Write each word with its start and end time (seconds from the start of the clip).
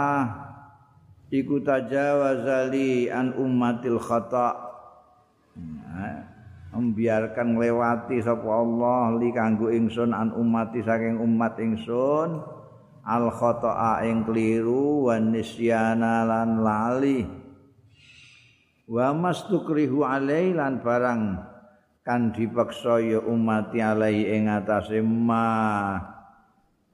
iku 1.33 1.57
tajawazali 1.65 3.09
an 3.09 3.33
ummatil 3.33 3.97
khata. 3.97 4.71
Membiarkan 6.73 7.53
melewati 7.53 8.17
sapa 8.21 8.49
Allah 8.49 9.13
li 9.21 9.29
kanggo 9.29 9.69
ingsun 9.69 10.09
an 10.09 10.33
ummati 10.33 10.81
saking 10.81 11.21
umat 11.21 11.53
ingsun 11.61 12.41
al 13.03 13.27
khata'a 13.31 14.07
ing 14.07 14.23
kliru 14.23 15.11
wa 15.11 15.19
nisyana 15.19 16.23
lan 16.23 16.63
lali. 16.63 17.19
Wa 18.87 19.11
mastukrihu 19.15 20.03
alai 20.03 20.55
lan 20.55 20.83
barang 20.83 21.23
kan 22.03 22.35
dipaksa 22.35 22.99
ya 22.99 23.19
umat 23.23 23.71
alai 23.75 24.27
ing 24.27 24.51
atase 24.51 24.99
ma. 25.03 25.99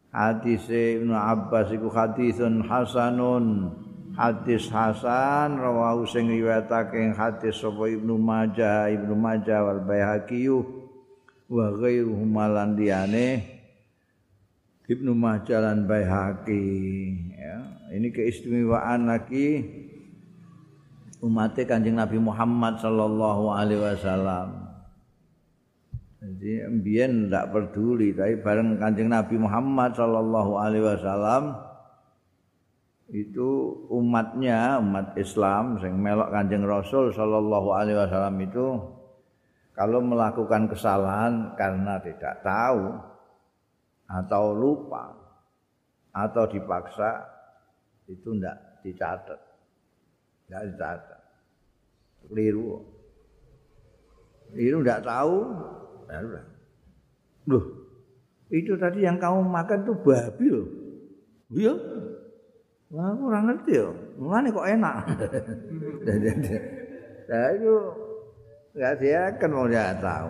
Hadis 0.09 0.65
Ibnu 0.69 1.13
Abbas 1.13 1.69
iku 1.69 1.89
hadisun 1.93 2.65
hasanun. 2.65 3.77
Hadis 4.17 4.67
hasan 4.73 5.61
rawahu 5.61 6.03
sing 6.09 6.27
riwayatake 6.27 7.13
hadis 7.15 7.61
sapa 7.61 7.87
Ibnu 7.87 8.19
Majah 8.19 8.91
Ibnu 8.91 9.15
Majah 9.15 9.63
wal 9.63 9.79
Baihaqi 9.85 10.49
wa 11.47 11.71
ghairuhum 11.71 12.35
lan 12.35 12.75
liyane 12.75 13.58
Ibnu 14.89 15.13
Majah 15.13 15.61
dan 15.61 15.85
Baihaqi 15.85 16.65
ya. 17.37 17.57
Ini 17.93 18.09
keistimewaan 18.09 19.05
lagi 19.05 19.61
umat 21.21 21.53
Kanjeng 21.53 21.93
Nabi 21.93 22.17
Muhammad 22.17 22.81
sallallahu 22.81 23.53
alaihi 23.53 23.85
wasallam. 23.85 24.65
Jadi 26.19 26.65
mbien 26.73 27.29
tidak 27.29 27.53
peduli 27.53 28.17
tapi 28.17 28.41
bareng 28.41 28.81
Kanjeng 28.81 29.13
Nabi 29.13 29.37
Muhammad 29.37 29.93
sallallahu 29.93 30.57
alaihi 30.57 30.85
wasallam 30.89 31.53
itu 33.13 33.77
umatnya 33.93 34.81
umat 34.81 35.13
Islam 35.21 35.77
sing 35.77 36.01
melok 36.01 36.33
Kanjeng 36.33 36.65
Rasul 36.65 37.13
sallallahu 37.13 37.77
alaihi 37.77 37.97
wasallam 37.97 38.41
itu 38.41 38.67
kalau 39.77 40.01
melakukan 40.01 40.65
kesalahan 40.65 41.53
karena 41.55 42.01
tidak 42.01 42.41
tahu 42.41 42.99
atau 44.09 44.57
lupa. 44.57 45.13
Atau 46.09 46.49
dipaksa 46.49 47.21
itu 48.09 48.33
tidak 48.33 48.81
dicatat. 48.81 49.39
Tidak 50.49 50.63
dicatat. 50.73 51.21
Keliru. 52.25 52.81
Keliru 54.49 54.81
tidak 54.81 55.05
tahu 55.05 55.37
loh 57.49 57.79
itu 58.49 58.73
tadi 58.81 59.05
yang 59.05 59.21
kamu 59.21 59.45
makan 59.45 59.85
tuh 59.85 59.97
babi 60.01 60.49
loh. 60.49 60.67
Iya. 61.53 61.73
Wah, 62.89 63.13
kurang 63.13 63.45
ngerti 63.45 63.77
ya. 63.77 63.93
Mana 64.17 64.49
kok 64.49 64.65
enak? 64.65 64.95
nah, 67.29 67.47
itu 67.53 67.73
dia 68.97 69.21
kan 69.37 69.49
mau 69.53 69.69
dia 69.69 69.93
tahu. 70.01 70.29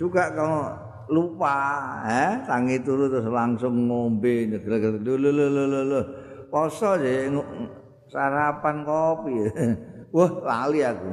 Juga 0.00 0.32
kalau 0.32 0.72
lupa. 1.08 1.56
Eh 2.04 2.44
tangi 2.44 2.80
turu 2.84 3.08
terus 3.08 3.28
langsung 3.28 3.88
ngombe 3.88 4.48
lho 4.48 6.00
poso 6.48 6.96
je 7.00 7.28
sarapan 8.08 8.76
kopi. 8.84 9.36
Wah 10.16 10.30
lali 10.40 10.80
aku. 10.80 11.10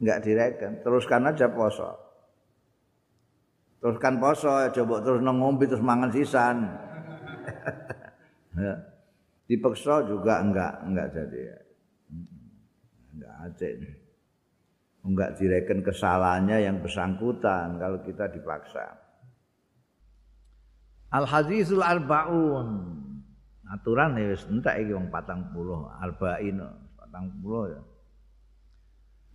Enggak 0.00 0.18
direken. 0.22 0.72
Teruskan 0.86 1.26
aja 1.26 1.50
poso. 1.50 1.90
Teruskan 3.82 4.22
poso 4.22 4.50
coba 4.50 4.94
terus 5.02 5.20
ngombe 5.22 5.64
terus 5.66 5.82
mangan 5.82 6.10
sisan. 6.10 6.56
Ya. 8.50 8.74
dipeksa 9.50 10.06
juga 10.06 10.42
enggak 10.42 10.86
enggak 10.86 11.06
jadi 11.10 11.42
enggak 13.14 13.34
ada 13.46 13.66
enggak 15.04 15.40
direken 15.40 15.80
kesalahannya 15.80 16.64
yang 16.64 16.80
bersangkutan 16.84 17.80
kalau 17.80 17.98
kita 18.04 18.28
dipaksa. 18.28 18.84
Al 21.10 21.26
hadisul 21.26 21.82
arbaun. 21.82 22.98
Aturan 23.70 24.18
ya 24.18 24.34
wis 24.34 24.42
entek 24.50 24.82
iki 24.82 24.90
wong 24.98 25.14
40 25.14 26.02
arba'in 26.02 26.58
40 26.58 27.70
ya. 27.70 27.80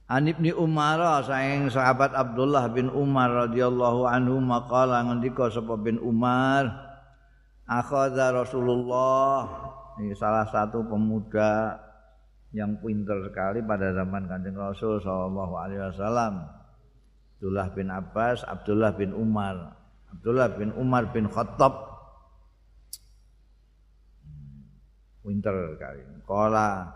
An 0.06 0.30
Ibni 0.30 0.52
Umar 0.54 1.24
saing 1.26 1.72
sahabat 1.72 2.14
Abdullah 2.14 2.70
bin 2.70 2.92
Umar 2.94 3.50
radhiyallahu 3.50 4.06
anhu 4.06 4.38
maqala 4.38 5.02
ngendika 5.02 5.50
sapa 5.50 5.80
bin 5.82 5.98
Umar 5.98 6.70
akhadha 7.66 8.30
Rasulullah 8.44 9.50
ini 9.98 10.14
salah 10.14 10.46
satu 10.46 10.86
pemuda 10.86 11.82
yang 12.56 12.80
pintar 12.80 13.20
sekali 13.28 13.60
pada 13.60 13.92
zaman 13.92 14.32
Kanjeng 14.32 14.56
Rasul 14.56 15.04
sallallahu 15.04 15.54
alaihi 15.60 15.84
wasallam. 15.92 16.48
Abdullah 17.36 17.68
bin 17.76 17.88
Abbas, 17.92 18.48
Abdullah 18.48 18.96
bin 18.96 19.12
Umar, 19.12 19.76
Abdullah 20.16 20.56
bin 20.56 20.72
Umar 20.80 21.12
bin 21.12 21.28
Khattab. 21.28 21.76
Pintar 25.20 25.52
sekali. 25.76 26.00
Kala 26.24 26.96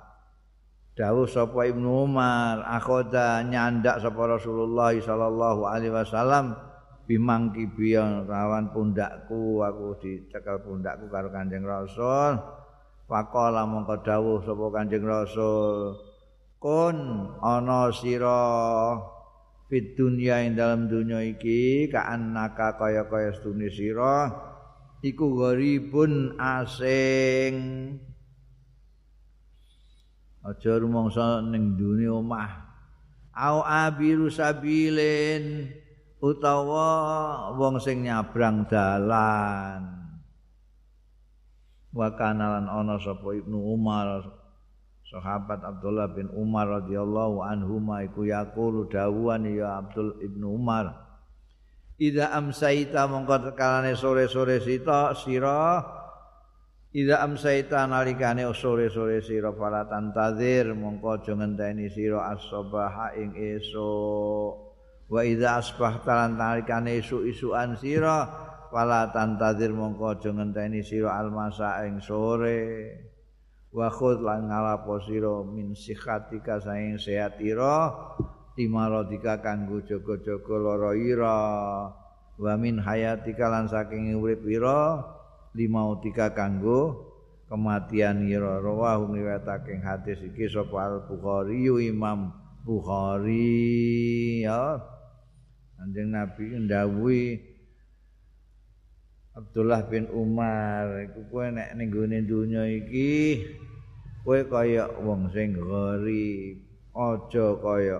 dawuh 0.95 1.27
sapa 1.27 1.67
Ibnu 1.67 2.07
Umar, 2.07 2.63
akhoda 2.63 3.43
nyandak 3.43 3.99
sapa 3.99 4.39
Rasulullah 4.39 4.95
sallallahu 4.95 5.67
alaihi 5.67 5.91
wasallam 5.91 6.55
bimangki 7.03 7.67
biyan 7.73 8.29
rawan 8.29 8.71
pundakku 8.71 9.65
aku 9.65 9.97
dicekel 9.99 10.61
pundakku 10.63 11.11
karo 11.11 11.27
Kanjeng 11.35 11.67
Rasul. 11.67 12.58
Faqala 13.09 13.65
mongko 13.65 14.05
dawuh 14.05 14.45
sapa 14.45 14.69
Kanjeng 14.69 15.01
Rasul. 15.01 15.97
Kun 16.61 17.25
ana 17.41 17.89
sira 17.89 18.45
fit 19.65 19.97
dunya 19.97 20.45
ing 20.45 20.53
dalam 20.53 20.85
dunya 20.85 21.25
iki 21.25 21.89
kaannaka 21.89 22.77
kaya-kaya 22.77 23.33
stune 23.33 23.65
sira 23.73 24.29
iku 25.01 25.25
gharibun 25.41 26.37
asing. 26.37 27.55
Aja 30.45 30.77
rumangsa 30.77 31.41
ning 31.41 31.81
dunya 31.81 32.13
omah. 32.13 32.69
Au 33.33 33.65
abiru 33.65 34.29
sabilin 34.29 35.65
utawa 36.21 36.87
wong 37.57 37.81
sing 37.81 38.05
nyabrang 38.05 38.69
dalan 38.69 39.98
wa 41.93 42.13
kanalan 42.13 42.69
ana 42.69 42.97
sapa 43.01 43.33
Ibnu 43.33 43.57
Umar 43.57 44.25
sahabat 45.09 45.65
Abdullah 45.65 46.13
bin 46.13 46.29
Umar 46.37 46.69
radhiyallahu 46.83 47.41
anhu 47.41 47.81
iku 48.05 48.29
yaqulu 48.29 48.89
dawuhan 48.89 49.49
ya 49.49 49.81
Abdul 49.81 50.21
Ibnu 50.21 50.53
Umar 50.53 51.09
Ida 51.99 52.31
amsaita 52.31 53.11
mongko 53.11 53.51
tekalane 53.51 53.91
sore-sore 53.91 54.63
sita 54.63 55.11
sira. 55.19 55.83
Ida 56.95 57.19
amsaita 57.19 57.83
nalikane 57.91 58.47
sore-sore 58.55 59.19
sira 59.19 59.51
para 59.51 59.83
tantazir 59.83 60.71
mongko 60.71 61.19
aja 61.19 61.35
ngenteni 61.35 61.91
sira 61.91 62.31
as-sabaha 62.31 63.19
ing 63.19 63.35
esuk. 63.35 64.79
Wa 65.11 65.27
ida 65.27 65.59
asbahta 65.59 66.31
nalikane 66.31 67.03
esuk-esukan 67.03 67.75
sira 67.75 68.47
wala 68.69 69.09
tantadir 69.09 69.73
mongko 69.73 70.17
aja 70.17 70.29
ngenteni 70.29 70.85
sira 70.85 71.17
almasa 71.17 71.81
ing 71.89 72.01
sore. 72.01 72.93
Wa 73.69 73.89
khudh 73.89 74.25
lan 74.25 74.49
ngalapo 74.49 74.97
sira 75.05 75.45
min 75.45 75.77
sikhatika 75.77 76.57
saing 76.57 76.97
sehat 76.97 77.37
ira 77.37 77.93
timarodika 78.57 79.41
kanggo 79.41 79.81
jaga-jaga 79.85 80.55
lara 80.57 80.91
ira. 80.97 81.39
Wa 82.39 82.53
min 82.57 82.81
hayatika 82.81 83.45
lan 83.51 83.69
saking 83.69 84.17
urip 84.17 84.41
ira 84.49 85.05
limautika 85.53 86.33
kanggo 86.33 87.09
kematian 87.45 88.25
ira. 88.25 88.57
Rawahu 88.57 89.13
ngiwatake 89.13 89.81
hadis 89.81 90.21
iki 90.25 90.49
sapa 90.49 90.77
al 90.89 90.95
bukhari 91.05 91.69
imam 91.89 92.33
bukhari. 92.65 94.45
Ya. 94.45 94.81
Anjing 95.79 96.11
nabi 96.11 96.57
ndawuhi 96.59 97.49
Abdullah 99.37 99.85
bin 99.85 100.09
Umar 100.09 101.05
iku 101.05 101.21
kowe 101.29 101.47
nek 101.53 101.77
ning 101.77 101.93
gone 101.93 102.17
donya 102.25 102.65
iki 102.65 103.45
kowe 104.25 104.39
kaya 104.49 104.89
wong 104.99 105.29
sing 105.29 105.53
gori 105.53 106.57
aja 106.93 107.45
kaya 107.61 107.99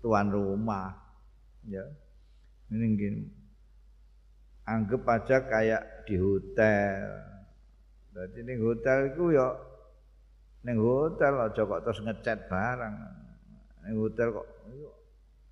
tuan 0.00 0.32
rumah 0.32 0.94
ya. 1.66 1.84
Ini 2.70 3.26
anggap 4.62 5.02
aja 5.10 5.36
kayak 5.42 6.06
di 6.06 6.14
hotel. 6.14 7.02
Jadi 8.14 8.38
ini 8.46 8.54
hotel 8.62 9.10
itu 9.10 9.34
ya 9.34 9.48
ini 10.64 10.76
hotel 10.76 11.34
aja 11.40 11.62
kok 11.64 11.82
terus 11.88 12.00
ngecat 12.04 12.38
barang 12.52 12.94
ini 13.84 13.96
hotel 13.96 14.28
kok 14.36 14.48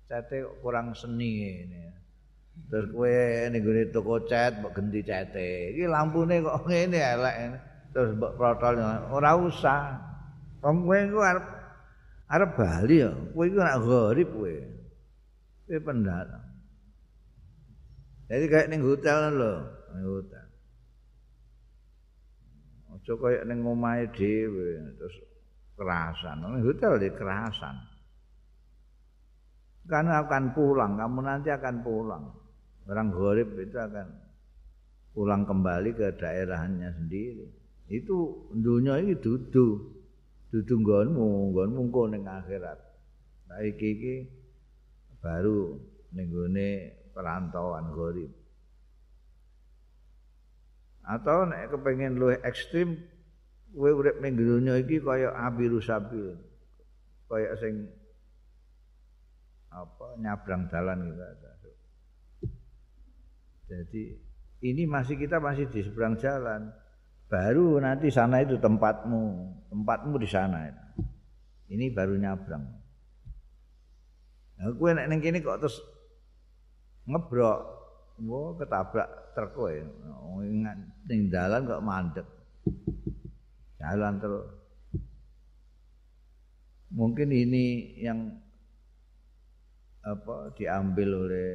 kok 0.05 0.53
kurang 0.61 0.93
seni 0.93 1.49
ini 1.65 1.81
terus 2.67 2.91
kue 2.91 3.15
ini 3.47 3.57
gue 3.63 3.87
toko 3.95 4.19
cat 4.27 4.59
mau 4.59 4.69
ganti 4.75 4.99
catnya 5.01 5.71
ini 5.71 5.87
lampunya 5.87 6.43
kok 6.43 6.67
ini 6.67 6.99
elek 6.99 7.35
terus 7.95 8.13
mbok 8.19 8.35
protol 8.37 8.77
ora 9.09 9.31
usah. 9.39 9.97
Wong 10.59 10.83
kowe 10.83 10.99
iku 10.99 11.19
arep 11.23 11.45
arep 12.27 12.49
bali 12.53 12.99
ya. 12.99 13.11
Kowe 13.31 13.43
iku 13.47 13.57
nak 13.63 13.79
gharib 13.79 14.29
kowe. 14.35 14.55
Kowe 15.65 15.79
pendatang 15.79 16.49
jadi 18.29 18.45
kayak 18.45 18.69
ning 18.69 18.85
hotel 18.85 19.33
lho 19.33 19.53
ning 19.97 20.05
hotel. 20.05 20.45
Aja 22.93 23.13
kayak 23.17 23.43
ning 23.49 23.59
omahe 23.65 24.05
dhewe 24.13 24.77
terus 25.01 25.15
kerasan. 25.73 26.37
Ning 26.45 26.61
hotel 26.61 27.01
di 27.01 27.09
kerasan. 27.09 27.73
Karena 29.89 30.21
akan 30.21 30.53
pulang 30.53 30.93
kamu 31.01 31.19
nanti 31.25 31.49
akan 31.49 31.81
pulang 31.81 32.29
orang 32.85 33.09
gharib 33.11 33.49
itu 33.59 33.75
akan 33.75 34.07
pulang 35.11 35.43
kembali 35.43 35.97
ke 35.97 36.15
daerahnya 36.15 36.93
sendiri. 36.95 37.49
Itu 37.89 38.47
dunia 38.53 39.01
ini 39.01 39.17
dudu. 39.17 39.97
Dudu 40.49 40.73
nggonmu 40.81 41.53
nggonmu 41.53 41.79
engko 41.89 42.01
ning 42.09 42.23
akhirat. 42.25 42.79
Saiki 43.49 43.87
iki 43.97 44.15
baru 45.19 45.75
ning 46.15 46.31
gone 46.31 46.69
perantauan 47.11 47.91
gharib 47.93 48.31
atau 51.09 51.49
nek 51.49 51.73
kepengin 51.73 52.21
luwih 52.21 52.37
ekstrim 52.45 52.93
kowe 53.73 53.89
urip 53.89 54.21
ning 54.21 54.37
dunya 54.37 54.77
iki 54.77 55.01
kaya 55.01 55.33
api 55.33 55.65
rusabil 55.65 56.37
kaya 57.25 57.49
sing 57.57 57.89
apa 59.73 60.05
nyabrang 60.21 60.69
dalan 60.69 61.09
gitu 61.09 61.25
jadi 63.69 64.03
ini 64.65 64.83
masih 64.89 65.15
kita 65.15 65.37
masih 65.37 65.69
di 65.69 65.85
seberang 65.85 66.17
jalan. 66.17 66.73
Baru 67.29 67.77
nanti 67.77 68.09
sana 68.09 68.41
itu 68.41 68.57
tempatmu 68.57 69.21
tempatmu 69.69 70.17
di 70.17 70.25
sana 70.25 70.65
ini 71.69 71.93
baru 71.93 72.17
nyabrang. 72.17 72.65
Nah, 74.59 74.73
gue 74.73 74.89
nek 74.91 75.21
kini 75.21 75.39
kok 75.45 75.61
terus 75.61 75.77
ngebrok. 77.05 77.61
Gue 78.19 78.57
ketabrak 78.59 79.09
truk 79.37 79.51
kowe. 79.55 79.71
Ingat 80.43 80.77
ning 81.07 81.29
dalan 81.29 81.69
kok 81.69 81.85
mandek. 81.85 82.27
Jalan 83.77 84.17
terus. 84.19 84.49
Mungkin 86.89 87.29
ini 87.29 87.95
yang 88.01 88.33
apa 90.01 90.57
diambil 90.57 91.29
oleh 91.29 91.49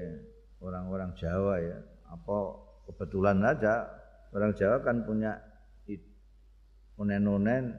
orang-orang 0.62 1.10
Jawa 1.18 1.58
ya 1.58 1.78
apa 2.08 2.36
kebetulan 2.90 3.40
aja 3.44 3.88
orang 4.34 4.52
Jawa 4.56 4.82
kan 4.82 5.04
punya 5.06 5.38
onen-onen 6.94 7.74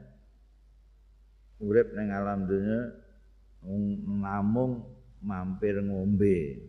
urip 1.64 1.88
ning 1.96 2.12
alam 2.12 2.44
dunya 2.44 2.82
namung 4.06 4.86
mampir 5.26 5.82
ngombe. 5.82 6.62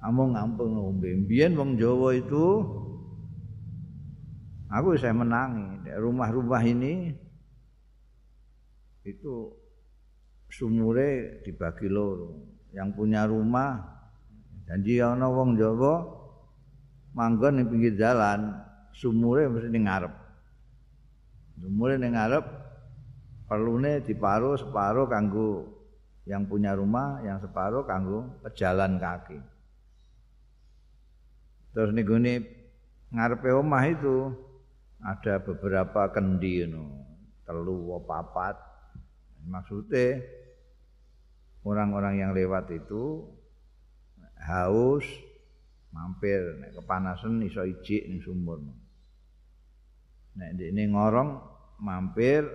Amung 0.00 0.32
ngampung 0.32 0.72
ngombe. 0.78 1.12
Biyen 1.28 1.58
wong 1.58 1.76
Jawa 1.76 2.16
itu 2.16 2.64
aku 4.70 4.96
saya 4.96 5.12
menangi 5.12 5.90
rumah-rumah 5.98 6.62
ini 6.64 7.12
itu 9.04 9.52
sumure 10.48 11.42
dibagi 11.44 11.90
loro. 11.90 12.38
Yang 12.70 12.88
punya 12.96 13.26
rumah 13.26 13.99
janji 14.70 15.02
ana 15.02 15.26
wong 15.26 15.58
Jawa 15.58 16.06
manggon 17.10 17.58
ning 17.58 17.66
pinggir 17.66 17.98
jalan, 17.98 18.54
sumure 18.94 19.50
mesti 19.50 19.66
ning 19.66 19.90
ngarep. 19.90 20.14
Mulai 21.58 21.98
ning 21.98 22.14
ngarep 22.14 22.46
perlune 23.50 23.98
diparuh 24.06 24.54
separuh 24.54 25.10
kanggo 25.10 25.66
yang 26.22 26.46
punya 26.46 26.78
rumah, 26.78 27.18
yang 27.26 27.42
separuh 27.42 27.82
kanggo 27.82 28.30
pejalan 28.46 28.94
kaki. 29.02 29.42
Terus 31.74 31.90
nih 31.90 32.06
gini 32.06 32.34
ngarepe 33.10 33.50
omah 33.50 33.84
itu 33.90 34.30
ada 35.02 35.42
beberapa 35.42 36.14
kendi 36.14 36.62
no, 36.70 36.86
telu 37.42 37.98
papat. 38.06 38.54
Maksudnya 39.40 40.20
orang-orang 41.66 42.22
yang 42.22 42.30
lewat 42.36 42.70
itu 42.70 43.24
haus 44.44 45.04
mampir 45.90 46.40
nek 46.62 46.78
kepanasan 46.78 47.42
iso 47.44 47.66
ijik 47.66 48.06
ning 48.06 48.20
sumur. 48.22 48.62
Nek 50.38 50.56
ini 50.56 50.88
ngorong 50.90 51.30
mampir 51.82 52.46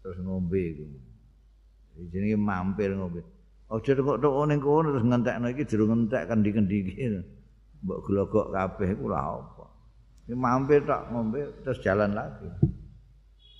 terus 0.00 0.18
ngombe 0.22 0.60
iku. 0.60 0.86
Jenenge 2.12 2.38
mampir 2.38 2.94
ngombe. 2.94 3.20
Aja 3.66 3.90
kok 3.98 4.22
tok 4.22 4.46
ning 4.46 4.62
kono 4.62 4.94
terus 4.94 5.06
ngentekno 5.06 5.46
iki 5.50 5.66
jero 5.66 5.84
ngentek 5.90 6.22
kendi-kendi 6.30 6.76
iki. 6.86 6.92
Mbok 7.82 7.98
glogok 8.06 8.46
kabeh 8.54 8.94
iku 8.94 9.04
lha 9.10 9.20
apa. 9.20 9.66
Iki 10.30 10.34
mampir 10.38 10.86
tok 10.86 11.10
ngombe 11.10 11.40
terus 11.66 11.82
jalan 11.82 12.14
lagi. 12.14 12.46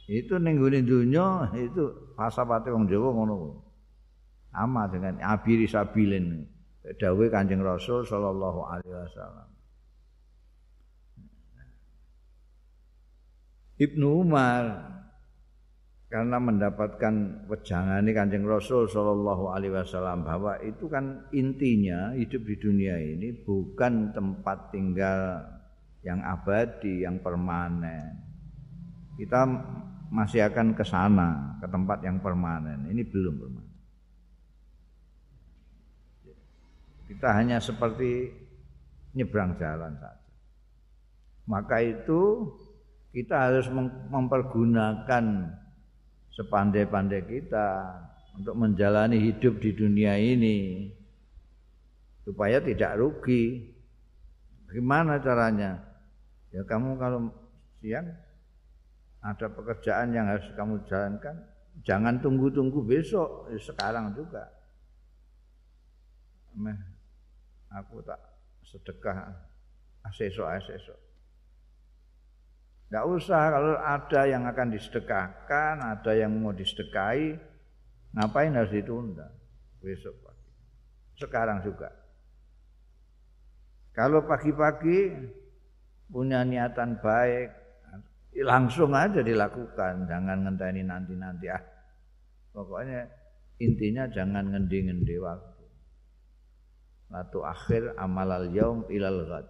Itu 0.06 0.38
ning 0.38 0.62
gone 0.62 0.86
donya 0.86 1.50
itu 1.58 2.14
pasapate 2.14 2.70
wong 2.70 2.86
Jawa 2.86 3.10
ngono. 3.10 3.66
Ama 4.54 4.86
dengan 4.88 5.18
abiri 5.18 5.66
sabilin. 5.66 6.46
Dawuh 6.94 7.26
Kanjeng 7.26 7.66
Rasul 7.66 8.06
sallallahu 8.06 8.60
alaihi 8.62 8.94
wasallam. 8.94 9.48
Ibnu 13.76 14.06
Umar 14.24 14.64
karena 16.06 16.38
mendapatkan 16.38 17.44
wejangan 17.50 18.06
Kanjeng 18.06 18.46
Rasul 18.46 18.86
sallallahu 18.86 19.50
alaihi 19.50 19.74
wasallam 19.74 20.22
bahwa 20.22 20.56
itu 20.62 20.86
kan 20.86 21.26
intinya 21.34 22.14
hidup 22.14 22.46
di 22.46 22.56
dunia 22.56 22.96
ini 22.96 23.34
bukan 23.34 24.14
tempat 24.14 24.70
tinggal 24.70 25.42
yang 26.06 26.22
abadi, 26.22 27.02
yang 27.02 27.18
permanen. 27.18 28.22
Kita 29.18 29.42
masih 30.08 30.46
akan 30.46 30.78
ke 30.78 30.84
sana, 30.86 31.58
ke 31.58 31.66
tempat 31.66 31.98
yang 32.06 32.22
permanen. 32.22 32.86
Ini 32.86 33.02
belum 33.10 33.34
permanen. 33.36 33.75
Kita 37.06 37.28
hanya 37.38 37.62
seperti 37.62 38.34
nyebrang 39.14 39.54
jalan 39.56 39.94
saja. 39.96 40.26
Maka 41.46 41.78
itu 41.78 42.50
kita 43.14 43.48
harus 43.48 43.70
mempergunakan 44.10 45.24
sepandai-pandai 46.34 47.22
kita 47.24 47.96
untuk 48.36 48.54
menjalani 48.58 49.16
hidup 49.16 49.56
di 49.62 49.70
dunia 49.72 50.18
ini 50.18 50.90
supaya 52.26 52.58
tidak 52.60 52.98
rugi. 52.98 53.72
Bagaimana 54.66 55.22
caranya? 55.22 55.78
Ya 56.50 56.66
kamu 56.66 56.98
kalau 56.98 57.30
siang 57.78 58.10
ada 59.22 59.46
pekerjaan 59.46 60.10
yang 60.10 60.26
harus 60.26 60.46
kamu 60.58 60.82
jalankan, 60.90 61.36
jangan 61.86 62.18
tunggu-tunggu 62.18 62.82
besok, 62.82 63.50
ya 63.54 63.58
sekarang 63.62 64.14
juga. 64.18 64.50
Aku 67.72 68.02
tak 68.02 68.20
sedekah 68.66 69.34
asesok. 70.06 70.98
Tidak 72.86 73.04
usah 73.10 73.50
kalau 73.50 73.74
ada 73.82 74.20
yang 74.30 74.46
akan 74.46 74.70
disedekahkan, 74.70 75.74
ada 75.82 76.12
yang 76.14 76.30
mau 76.38 76.54
disedekahi, 76.54 77.34
ngapain 78.14 78.54
harus 78.54 78.70
ditunda 78.70 79.26
besok 79.82 80.14
pagi. 80.22 80.50
Sekarang 81.18 81.58
juga. 81.66 81.90
Kalau 83.90 84.22
pagi-pagi 84.22 85.10
punya 86.06 86.46
niatan 86.46 87.02
baik, 87.02 87.66
langsung 88.44 88.92
aja 88.92 89.24
dilakukan 89.24 90.04
jangan 90.04 90.44
ngenteni 90.44 90.84
nanti-nanti 90.84 91.48
ah 91.48 91.62
pokoknya 92.52 93.08
intinya 93.56 94.04
jangan 94.12 94.52
ngendi-ngendi 94.52 95.16
waktu 95.16 95.55
latu 97.10 97.46
akhir 97.46 97.94
amalal 97.96 98.50
yaum 98.50 98.84
ilal 98.90 99.22
ghad. 99.26 99.46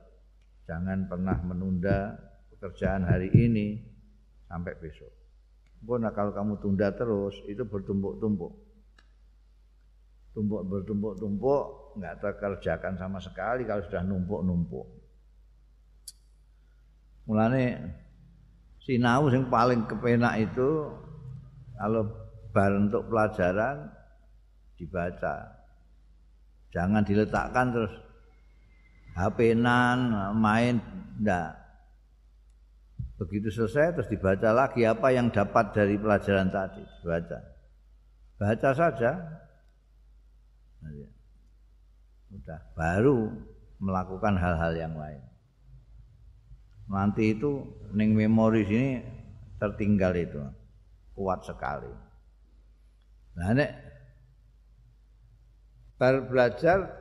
Jangan 0.66 1.06
pernah 1.06 1.38
menunda 1.46 2.18
pekerjaan 2.52 3.06
hari 3.06 3.30
ini 3.32 3.78
sampai 4.50 4.74
besok. 4.82 5.12
Pun 5.86 6.02
kalau 6.10 6.34
kamu 6.34 6.58
tunda 6.58 6.90
terus 6.90 7.38
itu 7.46 7.62
bertumpuk-tumpuk. 7.62 8.52
Tumpuk 10.34 10.62
bertumpuk-tumpuk 10.68 11.64
nggak 11.96 12.14
terkerjakan 12.20 12.98
sama 12.98 13.22
sekali 13.22 13.64
kalau 13.64 13.82
sudah 13.86 14.02
numpuk-numpuk. 14.04 14.86
Mulane 17.30 17.64
sinau 18.82 19.26
yang 19.30 19.50
paling 19.50 19.86
kepenak 19.86 20.50
itu 20.50 20.90
kalau 21.78 22.02
bar 22.54 22.72
untuk 22.72 23.06
pelajaran 23.08 23.90
dibaca. 24.78 25.55
Jangan 26.76 27.08
diletakkan 27.08 27.72
terus 27.72 27.94
HP-nan 29.16 30.12
main 30.36 30.76
ndak. 31.24 31.56
Begitu 33.16 33.48
selesai 33.48 33.96
terus 33.96 34.12
dibaca 34.12 34.52
lagi 34.52 34.84
apa 34.84 35.08
yang 35.08 35.32
dapat 35.32 35.72
dari 35.72 35.96
pelajaran 35.96 36.52
tadi, 36.52 36.84
dibaca. 37.00 37.40
Baca 38.36 38.70
saja. 38.76 39.10
Sudah 42.28 42.60
baru 42.76 43.32
melakukan 43.80 44.36
hal-hal 44.36 44.76
yang 44.76 44.94
lain. 45.00 45.24
nanti 46.86 47.34
itu 47.34 47.66
ning 47.98 48.14
memori 48.14 48.62
sini 48.62 49.02
tertinggal 49.58 50.14
itu 50.14 50.38
kuat 51.18 51.42
sekali. 51.42 51.90
Nah 53.34 53.50
nek 53.56 53.70
bar 55.96 56.28
belajar 56.28 56.92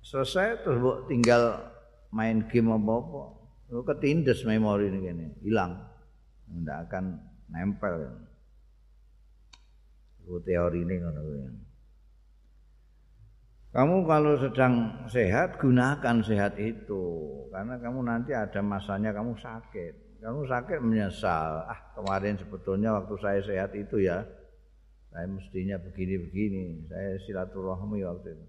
selesai 0.00 0.64
terus 0.64 0.78
bu 0.80 1.04
tinggal 1.08 1.60
main 2.14 2.48
game 2.48 2.72
apa-apa, 2.72 3.22
lu 3.68 3.82
ketindes 3.84 4.46
memori 4.48 4.88
ini 4.88 4.98
gini, 5.04 5.26
hilang, 5.44 5.76
tidak 6.48 6.78
akan 6.88 7.04
nempel. 7.52 7.94
Itu 10.24 10.40
teori 10.42 10.80
ini 10.82 10.94
kan. 10.98 11.14
Kamu 13.76 14.08
kalau 14.08 14.40
sedang 14.40 15.04
sehat 15.04 15.60
gunakan 15.60 16.16
sehat 16.24 16.56
itu 16.56 17.04
karena 17.52 17.76
kamu 17.76 18.08
nanti 18.08 18.32
ada 18.32 18.64
masanya 18.64 19.12
kamu 19.12 19.36
sakit. 19.36 20.24
Kamu 20.24 20.48
sakit 20.48 20.80
menyesal. 20.80 21.68
Ah 21.68 21.92
kemarin 21.92 22.40
sebetulnya 22.40 22.96
waktu 22.96 23.14
saya 23.20 23.40
sehat 23.44 23.76
itu 23.76 24.00
ya 24.00 24.24
saya 25.16 25.32
mestinya 25.32 25.80
begini-begini. 25.80 26.92
Saya 26.92 27.16
silaturahmi 27.24 28.04
waktu 28.04 28.36
itu. 28.36 28.46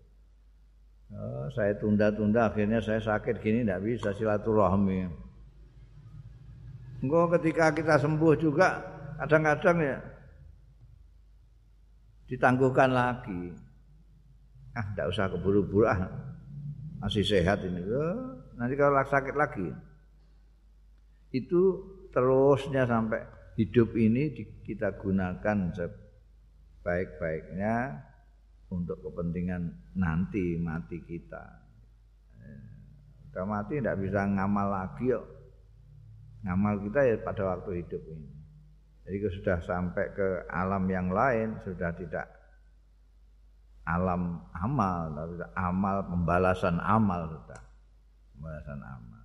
Oh, 1.16 1.48
saya 1.56 1.72
tunda-tunda 1.80 2.52
akhirnya 2.52 2.84
saya 2.84 3.00
sakit 3.00 3.40
gini 3.40 3.64
tidak 3.64 3.88
bisa 3.88 4.12
silaturahmi. 4.12 5.08
Enggak 7.00 7.40
ketika 7.40 7.72
kita 7.72 7.96
sembuh 8.04 8.36
juga 8.36 8.84
kadang-kadang 9.16 9.78
ya 9.80 9.98
ditangguhkan 12.28 12.92
lagi 12.92 13.56
ah 14.76 14.86
tidak 14.92 15.08
usah 15.16 15.26
keburu-buru 15.32 15.88
ah 15.88 16.12
masih 17.00 17.24
sehat 17.24 17.64
ini 17.64 17.80
oh, 17.88 18.44
nanti 18.60 18.76
kalau 18.76 19.00
sakit 19.00 19.34
lagi 19.40 19.72
itu 21.32 21.62
terusnya 22.12 22.84
sampai 22.84 23.24
hidup 23.56 23.96
ini 23.96 24.36
kita 24.68 24.92
gunakan 25.00 25.72
sebaik-baiknya 26.88 28.00
untuk 28.72 28.96
kepentingan 29.04 29.92
nanti 30.00 30.56
mati 30.56 31.04
kita. 31.04 31.44
Kita 33.28 33.44
mati 33.44 33.84
tidak 33.84 34.00
bisa 34.00 34.24
ngamal 34.24 34.72
lagi 34.72 35.12
yuk 35.12 35.28
ngamal 36.48 36.80
kita 36.80 37.04
ya 37.04 37.20
pada 37.20 37.44
waktu 37.44 37.84
hidup 37.84 38.00
ini. 38.08 38.32
Jadi 39.04 39.20
sudah 39.20 39.60
sampai 39.68 40.16
ke 40.16 40.48
alam 40.48 40.88
yang 40.88 41.12
lain 41.12 41.60
sudah 41.68 41.92
tidak 41.92 42.24
alam 43.84 44.48
amal 44.56 45.12
tapi 45.12 45.44
amal 45.60 46.08
pembalasan 46.08 46.80
amal 46.80 47.28
sudah. 47.36 47.62
Pembalasan 48.32 48.80
amal 48.80 49.17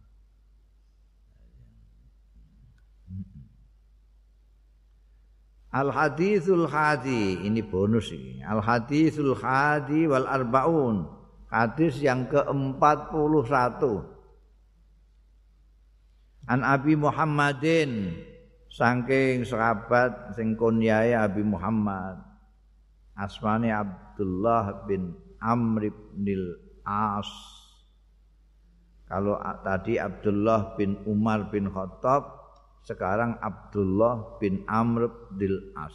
Al 5.73 5.89
hadithul 5.89 6.69
hadi 6.69 7.49
ini 7.49 7.65
bonus 7.65 8.13
ini. 8.13 8.45
Al 8.45 8.61
hadithul 8.61 9.33
hadi 9.41 10.05
wal 10.05 10.29
arbaun. 10.29 11.09
Hadis 11.49 12.01
yang 12.01 12.29
ke-41. 12.29 13.81
An 16.49 16.61
Abi 16.65 16.97
Muhammadin 16.97 18.17
saking 18.73 19.45
sahabat 19.45 20.37
sing 20.37 20.57
kunyai 20.57 21.17
Abi 21.17 21.45
Muhammad. 21.45 22.21
Asmane 23.13 23.69
Abdullah 23.69 24.89
bin 24.89 25.13
Amr 25.41 25.93
bin 26.17 26.57
As. 26.85 27.29
Kalau 29.13 29.37
tadi 29.61 30.01
Abdullah 30.01 30.73
bin 30.81 30.97
Umar 31.05 31.53
bin 31.53 31.69
Khattab, 31.69 32.42
sekarang 32.83 33.39
Abdullah 33.39 34.39
bin 34.43 34.67
Amr 34.67 35.07
bin 35.35 35.73
As. 35.79 35.95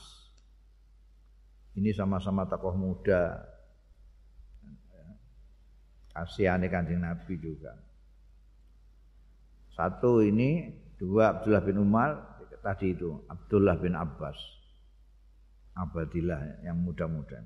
Ini 1.78 1.94
sama-sama 1.94 2.48
tokoh 2.50 2.74
muda. 2.74 3.44
Kasihane 6.10 6.66
Kanjeng 6.72 7.06
Nabi 7.06 7.38
juga. 7.38 7.78
Satu 9.78 10.26
ini, 10.26 10.74
dua 10.98 11.38
Abdullah 11.38 11.62
bin 11.62 11.78
Umar, 11.78 12.42
tadi 12.66 12.98
itu 12.98 13.22
Abdullah 13.30 13.78
bin 13.78 13.94
Abbas. 13.94 14.40
Abadillah 15.78 16.66
yang 16.66 16.82
muda-muda. 16.82 17.38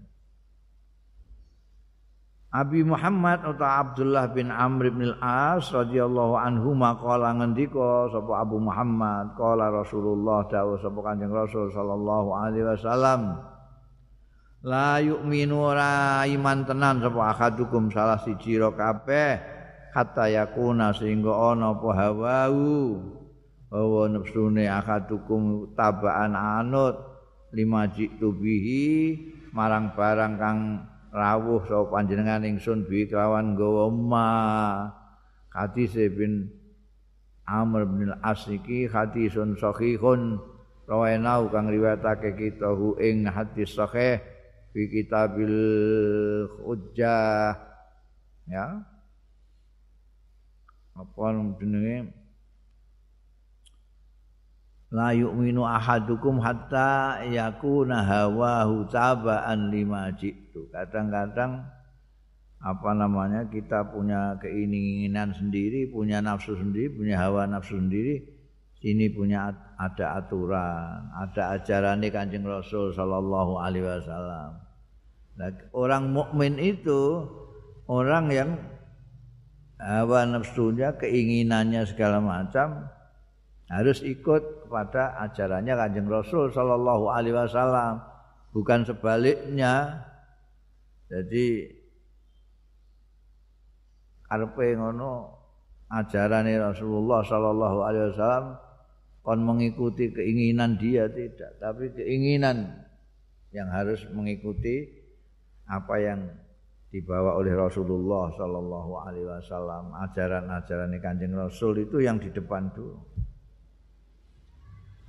Abi 2.51 2.83
Muhammad 2.83 3.47
atau 3.47 3.63
Abdullah 3.63 4.27
bin 4.35 4.51
Amr 4.51 4.91
bin 4.91 5.15
Al-As 5.15 5.71
radhiyallahu 5.71 6.35
anhu 6.35 6.75
maqala 6.75 7.31
ngendika 7.39 8.11
sapa 8.11 8.43
Abu 8.43 8.59
Muhammad? 8.59 9.39
Qala 9.39 9.71
Rasulullah 9.71 10.43
dawuh 10.51 10.75
sapa 10.83 10.99
Kanjeng 10.99 11.31
Rasul 11.31 11.71
sallallahu 11.71 12.35
alaihi 12.35 12.67
wasallam 12.67 13.39
La 14.67 14.99
yu'minu 14.99 15.63
ra 15.71 16.27
iman 16.27 16.67
tenan 16.67 16.99
sapa 16.99 17.31
akadukum 17.31 17.87
salah 17.87 18.19
siji 18.19 18.59
ro 18.59 18.75
kabeh 18.75 19.39
hatta 19.95 20.27
yakuna 20.27 20.91
sehingga 20.91 21.31
ana 21.31 21.71
apa 21.71 21.89
hawau 22.03 22.59
hawa 23.71 24.01
nafsune 24.11 24.67
akadukum 24.67 25.71
tabaan 25.71 26.35
anut 26.35 26.99
lima 27.55 27.87
jitu 27.87 28.35
bihi 28.35 29.15
marang 29.55 29.95
barang 29.95 30.35
kang 30.35 30.59
rawuh 31.11 31.67
sapa 31.67 31.91
panjenengan 31.91 32.47
ingsun 32.47 32.87
bi 32.87 33.05
kelawan 33.05 33.53
gawa 33.59 33.91
ma. 33.91 34.31
Hadis 35.51 35.91
bin 36.15 36.47
Amr 37.43 37.83
bin 37.83 38.15
Al-As 38.15 38.47
iki 38.47 38.87
hadisun 38.87 39.59
sahihun. 39.59 40.39
Rawainau 40.87 41.51
kang 41.51 41.71
riwayatake 41.71 42.35
kita 42.35 42.71
hu 42.71 42.95
ing 42.99 43.27
hadis 43.27 43.75
sahih 43.75 44.19
fi 44.71 44.81
kitabil 44.87 45.55
hujjah. 46.63 47.59
Ya. 48.47 48.67
Apa 50.95 51.35
jenenge 51.59 52.20
la 54.91 55.15
yu'minu 55.15 55.63
ahadukum 55.63 56.43
hatta 56.43 57.23
yakuna 57.23 58.03
hawahu 58.03 58.85
tabaan 58.91 59.71
lima 59.71 60.11
jitu. 60.19 60.67
Kadang-kadang 60.69 61.63
apa 62.61 62.89
namanya 62.93 63.47
kita 63.47 63.89
punya 63.89 64.37
keinginan 64.37 65.33
sendiri, 65.33 65.89
punya 65.89 66.21
nafsu 66.21 66.53
sendiri, 66.59 66.91
punya 66.91 67.17
hawa 67.17 67.47
nafsu 67.47 67.79
sendiri. 67.79 68.21
Sini 68.81 69.13
punya 69.13 69.53
ada 69.77 70.17
aturan, 70.17 71.13
ada 71.13 71.53
ajaran 71.53 72.01
Kanjeng 72.09 72.41
Rasul 72.41 72.89
sallallahu 72.89 73.61
alaihi 73.61 73.85
wasallam. 73.85 74.57
Nah, 75.37 75.53
orang 75.69 76.09
mukmin 76.09 76.57
itu 76.57 77.29
orang 77.85 78.33
yang 78.33 78.49
hawa 79.77 80.25
nafsunya, 80.25 80.97
keinginannya 80.97 81.85
segala 81.85 82.17
macam 82.25 82.89
harus 83.71 84.03
ikut 84.03 84.67
kepada 84.67 85.15
ajarannya 85.23 85.73
Kanjeng 85.79 86.11
Rasul 86.11 86.51
sallallahu 86.51 87.07
alaihi 87.07 87.35
wasallam. 87.35 88.03
Bukan 88.51 88.83
sebaliknya. 88.83 90.03
Jadi 91.07 91.71
karepe 94.27 94.75
ngono 94.75 95.39
ajarane 95.91 96.55
Rasulullah 96.55 97.23
sallallahu 97.23 97.77
alaihi 97.83 98.11
wasallam 98.15 98.45
kon 99.21 99.39
mengikuti 99.43 100.11
keinginan 100.11 100.79
dia 100.79 101.07
tidak, 101.11 101.59
tapi 101.59 101.91
keinginan 101.95 102.87
yang 103.51 103.67
harus 103.69 104.01
mengikuti 104.15 104.87
apa 105.67 105.95
yang 105.99 106.19
dibawa 106.91 107.39
oleh 107.39 107.55
Rasulullah 107.55 108.27
Sallallahu 108.35 108.91
Alaihi 108.99 109.27
Wasallam 109.27 109.95
ajaran-ajaran 109.95 110.91
kanjeng 110.99 111.31
Rasul 111.37 111.87
itu 111.87 112.03
yang 112.03 112.19
di 112.19 112.27
depan 112.33 112.67
dulu. 112.75 112.99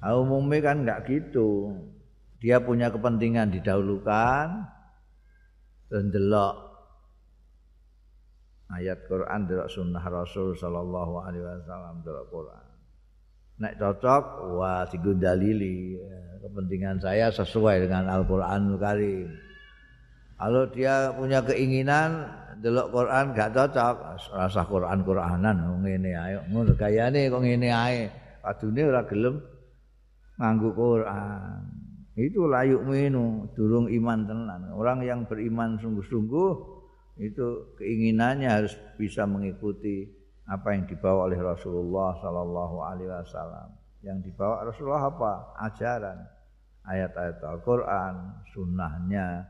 Nah, 0.03 0.19
umumnya 0.19 0.59
kan 0.67 0.83
nggak 0.83 1.07
gitu. 1.07 1.79
Dia 2.43 2.59
punya 2.59 2.91
kepentingan 2.91 3.55
didahulukan 3.55 4.67
dan 5.87 6.05
delok 6.11 6.75
ayat 8.75 9.07
Quran 9.07 9.47
delok 9.47 9.71
sunnah 9.71 10.03
Rasul 10.03 10.59
Sallallahu 10.59 11.23
Alaihi 11.23 11.47
Wasallam 11.47 12.03
delok 12.03 12.27
Quran. 12.35 12.67
Nek 13.63 13.79
cocok, 13.79 14.25
wah 14.59 14.83
digundalili. 14.91 15.95
Kepentingan 16.43 16.99
saya 16.99 17.31
sesuai 17.31 17.87
dengan 17.87 18.11
Al-Quranul 18.11 18.75
Karim. 18.83 19.31
Kalau 20.35 20.67
dia 20.75 21.15
punya 21.15 21.39
keinginan 21.47 22.27
delok 22.59 22.91
Quran 22.91 23.31
gak 23.39 23.55
cocok, 23.55 23.97
rasa 24.35 24.67
Quran-Quranan 24.67 25.79
ngene 25.79 26.13
ayo. 26.19 26.43
Ngono 26.51 26.75
gayane 26.75 27.31
kok 27.31 27.39
ngene 27.47 27.71
ae. 27.71 28.11
Padune 28.43 28.83
ora 28.83 29.07
gelem 29.07 29.52
nganggo 30.37 30.71
Quran. 30.73 31.61
Itu 32.13 32.45
layuk 32.45 32.85
minu, 32.85 33.49
durung 33.57 33.89
iman 33.89 34.21
tenan. 34.29 34.69
Orang 34.77 35.01
yang 35.01 35.25
beriman 35.25 35.81
sungguh-sungguh 35.81 36.51
itu 37.21 37.77
keinginannya 37.81 38.49
harus 38.49 38.77
bisa 39.01 39.25
mengikuti 39.25 40.09
apa 40.49 40.77
yang 40.77 40.85
dibawa 40.85 41.33
oleh 41.33 41.41
Rasulullah 41.41 42.17
sallallahu 42.21 42.77
alaihi 42.85 43.09
wasallam. 43.09 43.69
Yang 44.05 44.29
dibawa 44.29 44.67
Rasulullah 44.69 45.09
apa? 45.09 45.33
Ajaran, 45.63 46.19
ayat-ayat 46.85 47.39
Al-Qur'an, 47.41 48.45
sunnahnya 48.53 49.49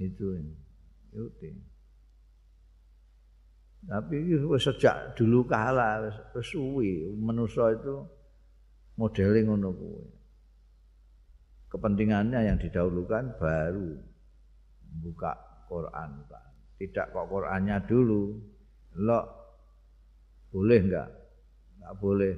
itu. 0.00 0.34
Itu. 1.14 1.30
Tapi 3.86 4.16
sejak 4.58 5.14
dulu 5.14 5.46
kala 5.46 6.02
wis 6.10 6.18
suwi 6.50 7.06
manusa 7.14 7.72
itu 7.72 8.02
modeling 8.98 9.46
ngono 9.46 9.70
kuwi. 9.70 10.06
Kepentingannya 11.70 12.48
yang 12.48 12.58
didahulukan 12.58 13.38
baru 13.38 13.94
buka 15.04 15.32
Quran. 15.70 16.26
Tidak 16.78 17.06
kok 17.14 17.26
Qurannya 17.28 17.78
dulu. 17.86 18.34
Lo 18.98 19.20
boleh 20.50 20.80
enggak? 20.80 21.08
Enggak 21.78 21.94
boleh. 22.02 22.34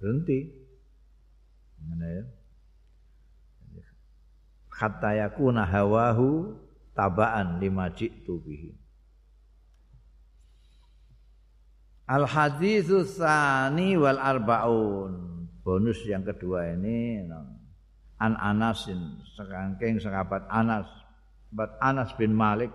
Berhenti. 0.00 0.38
Mana 1.80 2.06
ya? 2.08 2.24
Hatta 4.70 5.12
yakuna 5.12 5.68
hawahu 5.68 6.56
tabaan 6.96 7.60
lima 7.60 7.92
jitu 7.92 8.40
bihi. 8.40 8.72
Al 12.08 12.24
hadithu 12.24 13.04
tsani 13.04 13.98
wal 14.00 14.16
arbaun. 14.16 15.29
Bonus 15.60 16.00
yang 16.08 16.24
kedua 16.24 16.72
ini 16.72 17.20
an 18.20 18.32
Anasin 18.36 19.20
sekangking 19.36 20.00
sahabat 20.00 20.48
Anas. 20.48 20.88
Sahabat 21.50 21.70
Anas 21.82 22.10
bin 22.14 22.32
Malik 22.32 22.70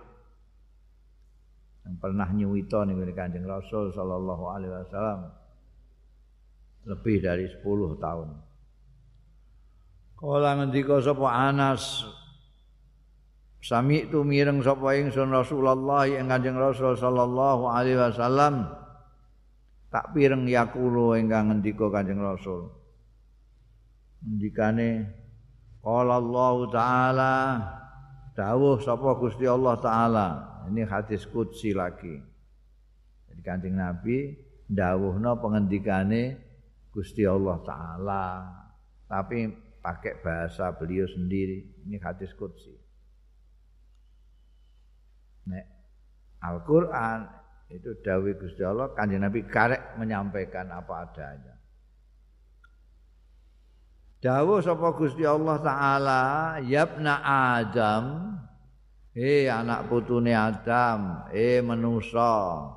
yang 1.86 1.96
pernah 2.01 2.27
nyuwito 2.27 2.82
nih 2.84 3.13
Kanjeng 3.13 3.46
Rasul 3.46 3.94
sallallahu 3.94 4.44
alaihi 4.50 4.74
wasallam 4.74 5.32
lebih 6.86 7.22
dari 7.22 7.46
10 7.48 7.63
tahun. 8.01 8.30
Kala 10.15 10.51
ngendika 10.60 11.01
sapa 11.01 11.27
Anas 11.30 12.06
Sami 13.65 14.05
itu 14.05 14.22
mireng 14.22 14.62
sapa 14.62 14.94
ingsun 14.94 15.33
Rasulullah 15.33 16.05
yang 16.05 16.29
Kanjeng 16.29 16.53
Rasul 16.53 16.94
sallallahu 16.94 17.66
alaihi 17.66 17.98
wasallam 17.98 18.70
tak 19.90 20.14
pireng 20.14 20.46
yakulu 20.46 21.18
ingkang 21.18 21.50
ngendika 21.50 21.90
Kanjeng 21.90 22.22
Rasul. 22.22 22.70
Ngendikane 24.25 25.05
qala 25.85 26.18
Allah 26.18 26.57
taala 26.74 27.33
dawuh 28.33 28.81
sapa 28.81 29.14
Gusti 29.22 29.46
Allah 29.46 29.77
taala 29.77 30.27
ini 30.70 30.81
hadis 30.81 31.29
kudsi 31.29 31.77
lagi. 31.77 32.18
Jadi 33.29 33.42
kancing 33.46 33.77
Nabi 33.77 34.33
dawuhno 34.66 35.38
pengendikane 35.38 36.42
Gusti 36.90 37.27
Allah 37.27 37.59
Taala, 37.61 38.25
tapi 39.05 39.51
pakai 39.83 40.24
bahasa 40.24 40.72
beliau 40.74 41.05
sendiri. 41.05 41.85
Ini 41.85 42.00
hadis 42.01 42.31
kudsi. 42.33 42.74
Nek 45.46 45.66
Al-Quran 46.42 47.20
itu 47.70 48.00
dawi 48.01 48.33
Gusti 48.40 48.64
Allah, 48.64 48.90
kanjeng 48.96 49.22
Nabi 49.22 49.46
karek 49.46 50.00
menyampaikan 50.00 50.72
apa 50.72 51.05
adanya. 51.05 51.54
Dawuh 54.25 54.57
sapa 54.57 54.90
Gusti 54.98 55.22
Allah 55.22 55.61
taala, 55.61 56.24
"Yabna 56.66 57.22
Adam, 57.22 58.33
Hei 59.16 59.48
anak 59.48 59.88
putune 59.88 60.35
Adam, 60.35 61.31
eh 61.31 61.64
manusa. 61.64 62.68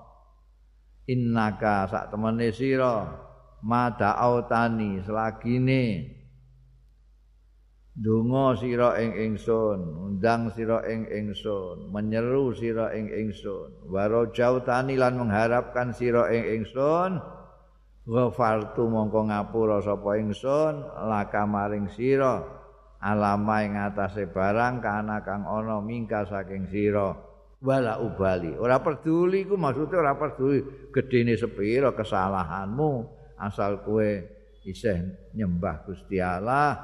Innaka 1.11 1.91
sak 1.91 2.15
temene 2.15 2.55
sira 2.55 3.11
madaautani 3.67 5.03
selagine. 5.03 6.15
Dungo 7.99 8.55
sira 8.55 8.95
ing 9.03 9.19
ingsun, 9.19 9.81
undang 9.99 10.55
sira 10.55 10.87
ing 10.87 11.11
ingsun, 11.11 11.91
menyeru 11.91 12.55
sira 12.55 12.95
ing 12.95 13.11
ingsun, 13.11 13.91
waro 13.91 14.31
jautani 14.31 14.95
lan 14.95 15.19
mengharapkan 15.19 15.91
sira 15.91 16.31
ing 16.31 16.63
ingsun, 16.63 17.19
ghafartu 18.09 18.89
mongko 18.89 19.29
ngapura 19.29 19.85
sapa 19.85 20.17
ingsun 20.17 20.75
laka 21.05 21.45
maring 21.45 21.93
sira. 21.93 22.57
alama 22.99 23.63
ing 23.63 23.79
atase 23.79 24.27
barang 24.27 24.83
kana 24.83 25.23
kang 25.23 25.47
ana 25.47 25.79
mingka 25.79 26.27
saking 26.27 26.67
sira. 26.67 27.15
Wala 27.59 28.03
ubali. 28.03 28.55
Ora 28.55 28.79
peduli 28.83 29.47
ku 29.47 29.55
maksudnya 29.55 30.03
ora 30.03 30.15
peduli 30.19 30.91
gedene 30.91 31.39
sepira 31.39 31.95
kesalahanmu. 31.95 32.93
Asal 33.39 33.87
kue 33.87 34.27
isih 34.67 35.31
nyembah 35.35 35.87
Gusti 35.87 36.19
Allah 36.19 36.75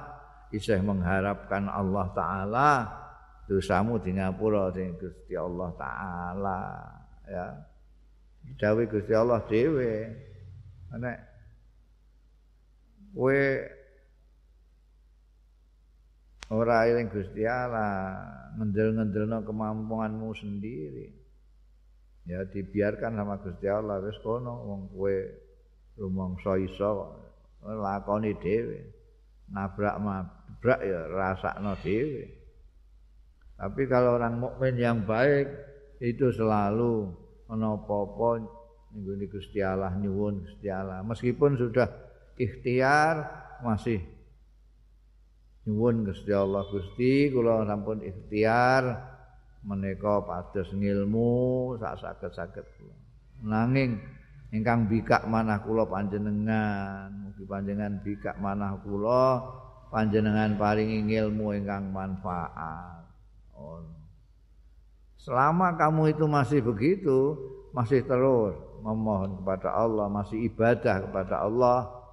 isih 0.54 0.78
mengharapkan 0.86 1.66
Allah 1.66 2.06
taala 2.14 2.70
dosamu 3.50 3.98
di 3.98 4.14
ngapura 4.14 4.70
sing 4.70 4.94
Gusti 4.94 5.34
Allah 5.34 5.70
taala 5.74 6.62
ya. 7.26 7.46
Dawuh 8.54 8.86
Gusti 8.86 9.12
Allah 9.18 9.42
dhewe 9.50 10.14
nek 10.98 11.18
kowe 13.14 13.42
ora 16.50 16.86
eling 16.90 17.08
Gusti 17.10 17.42
Allah 17.46 18.20
ngendel-ngendelno 18.58 19.42
kemampuanmu 19.46 20.28
sendiri 20.34 21.06
ya 22.26 22.42
dibiarkan 22.48 23.16
sama 23.16 23.38
Gusti 23.40 23.66
Allah 23.68 24.00
wis 24.02 24.18
kono 24.20 24.54
wong 24.66 24.82
kowe 24.92 25.16
rumangsa 26.00 26.58
iso 26.58 26.90
lakoni 27.64 28.34
dhewe 28.40 28.80
nabrak 29.50 29.96
mabrak 30.02 30.80
ya 30.82 31.00
rasakno 31.08 31.76
dhewe 31.80 32.24
tapi 33.54 33.82
kalau 33.86 34.18
orang 34.18 34.42
mukmin 34.42 34.74
yang 34.74 34.98
baik 35.06 35.46
itu 36.02 36.34
selalu 36.34 37.14
ana 37.46 37.78
apa-apa 37.78 38.42
ning 38.94 39.26
Gusti 39.26 39.58
Allah 39.58 39.90
nyuwun 39.98 40.46
Gusti 40.46 40.70
Allah. 40.70 41.02
Meskipun 41.02 41.58
sudah 41.58 41.90
ikhtiar 42.38 43.26
masih 43.66 43.98
nyuwun 45.66 46.06
Gusti 46.06 46.30
Allah. 46.30 46.62
Gusti 46.70 47.34
kula 47.34 47.66
sampun 47.66 48.06
ikhtiar 48.06 49.12
menika 49.66 50.22
pados 50.22 50.70
ngilmu 50.70 51.74
sak 51.82 51.98
saged-saged 51.98 52.66
kula. 52.78 52.96
Nanging 53.44 53.98
ingkang 54.54 54.86
bikak 54.86 55.26
manah 55.26 55.58
kula 55.66 55.90
panjenengan 55.90 57.10
mugi 57.10 57.42
panjenengan 57.42 57.98
bikak 57.98 58.38
manah 58.38 58.78
kula 58.78 59.42
panjenengan 59.90 60.54
paringi 60.54 61.02
ilmu 61.10 61.50
ingkang 61.58 61.90
manfaat. 61.90 63.02
Oh. 63.54 63.86
selama 65.14 65.78
kamu 65.78 66.10
itu 66.10 66.26
masih 66.26 66.60
begitu 66.60 67.38
masih 67.70 68.02
terus 68.02 68.58
memohon 68.84 69.40
kepada 69.40 69.72
Allah 69.72 70.12
masih 70.12 70.44
ibadah 70.44 71.08
kepada 71.08 71.40
Allah 71.40 72.04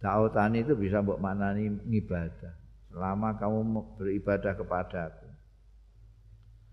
Dautan 0.00 0.56
itu 0.56 0.72
bisa 0.72 1.04
mbok 1.04 1.20
maknani 1.20 1.68
ngibadah. 1.84 2.56
Selama 2.88 3.36
kamu 3.36 3.60
beribadah 4.00 4.56
kepadaku. 4.56 5.28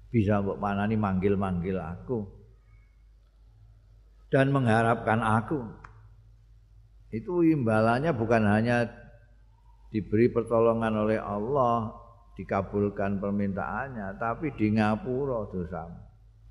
Bisa 0.08 0.40
mbok 0.40 0.58
maknani 0.58 0.96
manggil-manggil 0.96 1.76
aku. 1.76 2.24
Dan 4.32 4.56
mengharapkan 4.56 5.20
aku. 5.22 5.62
itu 7.08 7.40
imbalannya 7.40 8.12
bukan 8.12 8.44
hanya 8.44 8.84
diberi 9.96 10.28
pertolongan 10.28 11.08
oleh 11.08 11.16
Allah, 11.16 11.96
dikabulkan 12.36 13.24
permintaannya, 13.24 14.20
tapi 14.20 14.52
di 14.60 14.76
ngapura 14.76 15.48
dosamu. 15.48 16.07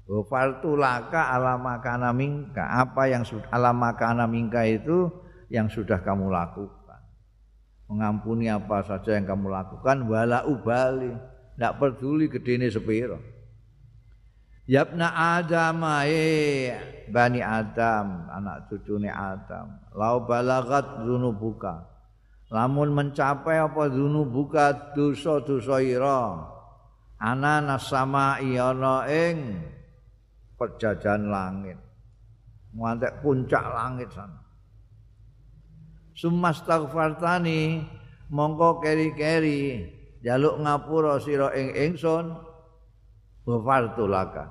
Wafartu 0.06 0.78
laka 0.78 1.34
alama 1.34 1.82
kana 1.82 2.14
mingka. 2.14 2.62
Apa 2.62 3.10
yang 3.10 3.26
sudah 3.26 3.50
alama 3.50 3.90
kana 3.98 4.30
mingka 4.30 4.62
itu 4.62 5.10
yang 5.50 5.66
sudah 5.66 5.98
kamu 5.98 6.30
lakukan. 6.30 7.02
Mengampuni 7.90 8.46
apa 8.46 8.86
saja 8.86 9.18
yang 9.18 9.26
kamu 9.26 9.50
lakukan 9.50 10.06
wala 10.06 10.46
ubali. 10.46 11.10
Tidak 11.58 11.74
peduli 11.82 12.30
gedene 12.30 12.70
sepiro. 12.70 13.36
Yabna 14.66 15.38
Adam 15.38 15.78
eh 16.10 16.74
Bani 17.06 17.38
Adam 17.38 18.26
anak 18.26 18.66
cucune 18.66 19.06
Adam 19.06 19.78
lau 19.94 20.26
balagat 20.26 21.06
dzunubuka 21.06 21.86
lamun 22.50 22.90
mencapai 22.90 23.62
apa 23.62 23.86
dzunubuka 23.86 24.90
dosa-dosa 24.98 25.78
ira 25.78 26.50
ana 27.14 27.62
nasama 27.62 28.42
ing 28.42 29.54
pejajan 30.56 31.28
langit. 31.28 31.78
Ngantek 32.76 33.24
puncak 33.24 33.64
langit 33.72 34.12
sana. 34.12 34.40
Sumastaghfartani 36.16 37.84
mongko 38.32 38.80
keri-keri 38.80 39.84
jaluk 40.24 40.60
ngapura 40.64 41.20
sira 41.20 41.52
ing 41.52 41.76
ingsun 41.76 42.32
ghafartu 43.44 44.08
laka 44.08 44.48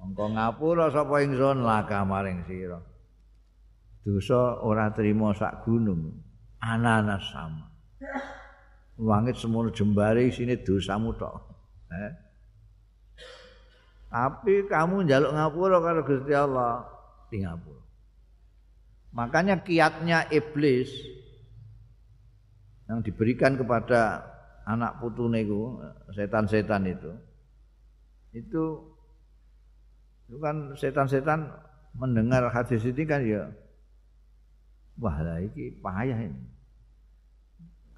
mongko 0.00 0.24
ngapura 0.32 0.88
sapa 0.88 1.20
ingsun 1.20 1.60
laka 1.64 2.04
maring 2.08 2.44
sira. 2.48 2.80
Dosa 4.04 4.60
ora 4.60 4.92
trima 4.92 5.32
sak 5.32 5.64
gunung 5.64 6.12
ananas 6.60 7.24
sama. 7.32 7.68
Langit 9.00 9.40
semono 9.40 9.72
jembare 9.72 10.28
isine 10.28 10.60
dosamu 10.60 11.16
tok. 11.16 11.40
Eh? 11.88 12.23
Tapi 14.14 14.70
kamu 14.70 15.10
njaluk 15.10 15.34
ngapura 15.34 15.82
karo 15.82 16.06
Gusti 16.06 16.30
Allah 16.30 16.86
di 17.34 17.42
ngapura. 17.42 17.82
Makanya 19.10 19.58
kiatnya 19.66 20.30
iblis 20.30 20.86
yang 22.86 23.02
diberikan 23.02 23.58
kepada 23.58 24.22
anak 24.70 25.02
putune 25.02 25.42
iku 25.42 25.82
setan-setan 26.14 26.86
itu 26.86 27.10
itu 28.38 28.64
itu 30.30 30.36
kan 30.38 30.78
setan-setan 30.78 31.50
mendengar 31.98 32.46
hadis 32.54 32.86
ini 32.86 33.02
kan 33.02 33.18
ya 33.18 33.50
wah 35.02 35.18
lah 35.26 35.42
ini 35.42 35.74
payah 35.82 36.18
ini. 36.22 36.44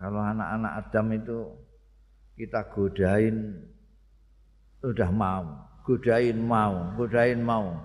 Kalau 0.00 0.24
anak-anak 0.24 0.72
Adam 0.80 1.06
itu 1.12 1.38
kita 2.40 2.72
godain 2.72 3.60
sudah 4.80 5.08
mau 5.12 5.65
godain 5.86 6.36
mau 6.42 6.90
godain 6.98 7.38
mau. 7.38 7.78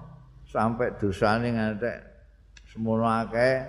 Sampai 0.49 0.91
dosane 0.99 1.53
ngantek 1.53 1.97
semono 2.73 3.07
akeh 3.07 3.63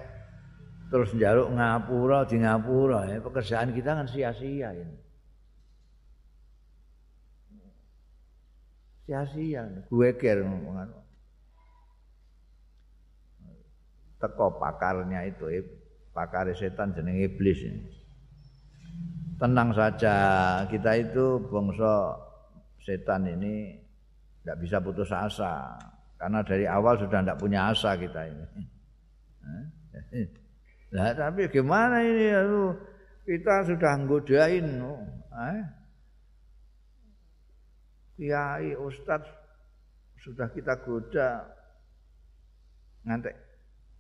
terus 0.90 1.12
njaluk 1.14 1.53
ngapura 1.53 2.25
di 2.27 2.40
ngapura. 2.40 3.07
Ya 3.12 3.21
pekerjaan 3.21 3.77
kita 3.77 3.92
kan 3.95 4.09
sia-sia 4.09 4.73
ini. 4.73 4.97
Sia-sia 9.07 9.68
gue 9.92 10.11
ker 10.16 10.42
teko 14.23 14.55
pakarnya 14.62 15.27
itu 15.27 15.66
pakar 16.14 16.47
setan 16.55 16.95
jeneng 16.95 17.18
iblis 17.18 17.59
tenang 19.42 19.75
saja 19.75 20.14
kita 20.71 20.95
itu 21.03 21.42
bangsa 21.51 22.14
setan 22.79 23.27
ini 23.27 23.82
tidak 24.42 24.57
bisa 24.59 24.76
putus 24.83 25.11
asa. 25.14 25.78
Karena 26.18 26.42
dari 26.42 26.66
awal 26.66 26.98
sudah 26.98 27.22
tidak 27.22 27.38
punya 27.38 27.70
asa 27.70 27.94
kita 27.96 28.20
ini. 28.26 28.46
Nah 30.92 31.09
tapi 31.16 31.48
gimana 31.48 32.05
ini? 32.05 32.37
Kita 33.24 33.64
sudah 33.64 33.96
nggodain. 33.96 34.76
Eh? 35.33 35.64
kiai 38.22 38.78
ustaz 38.78 39.26
sudah 40.22 40.46
kita 40.55 40.78
goda. 40.87 41.42
Ngantek 43.02 43.35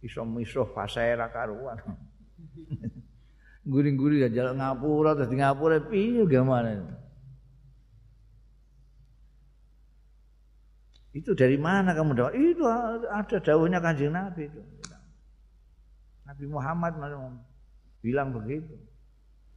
iso 0.06 0.22
misuh 0.22 0.70
fasera 0.70 1.26
karuan. 1.34 1.74
Guring-guring 3.72 4.26
ya 4.26 4.30
jalan 4.30 4.58
ngapura 4.58 5.14
terus 5.14 5.30
di 5.30 5.38
ngapura 5.38 5.78
piye 5.86 6.22
gimana 6.26 7.01
itu 11.12 11.36
dari 11.36 11.60
mana 11.60 11.92
kamu 11.92 12.16
dapat 12.16 12.34
itu 12.40 12.64
ada 13.08 13.36
daunnya 13.40 13.78
kanjeng 13.80 14.12
nabi 14.12 14.48
itu 14.48 14.60
Nabi 16.22 16.44
Muhammad 16.48 16.96
bilang 18.00 18.32
begitu 18.32 18.72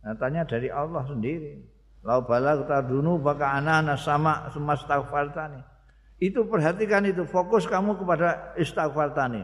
Nyatanya 0.06 0.46
dari 0.46 0.70
Allah 0.70 1.02
sendiri 1.08 1.64
Lau 2.06 2.22
balag 2.22 2.70
tadunu 2.70 3.18
baka 3.18 3.58
anana 3.58 3.98
sama 3.98 4.46
sumastaghfartani. 4.54 5.58
Itu 6.22 6.46
perhatikan 6.46 7.02
itu, 7.10 7.26
fokus 7.26 7.66
kamu 7.66 7.98
kepada 7.98 8.54
istighfartani. 8.62 9.42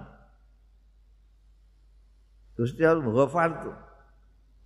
Gusti 2.54 2.86
Allah 2.86 3.10
ghafartu. 3.10 3.74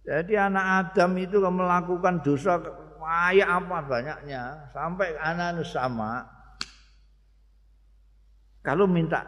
Jadi 0.04 0.36
anak 0.36 0.92
Adam 0.92 1.16
itu 1.18 1.40
melakukan 1.40 2.20
dosa 2.20 2.60
kayak 3.00 3.48
apa 3.48 3.78
banyaknya 3.88 4.70
sampai 4.76 5.16
anak 5.18 5.64
sama 5.64 6.28
kalau 8.66 8.90
minta 8.90 9.22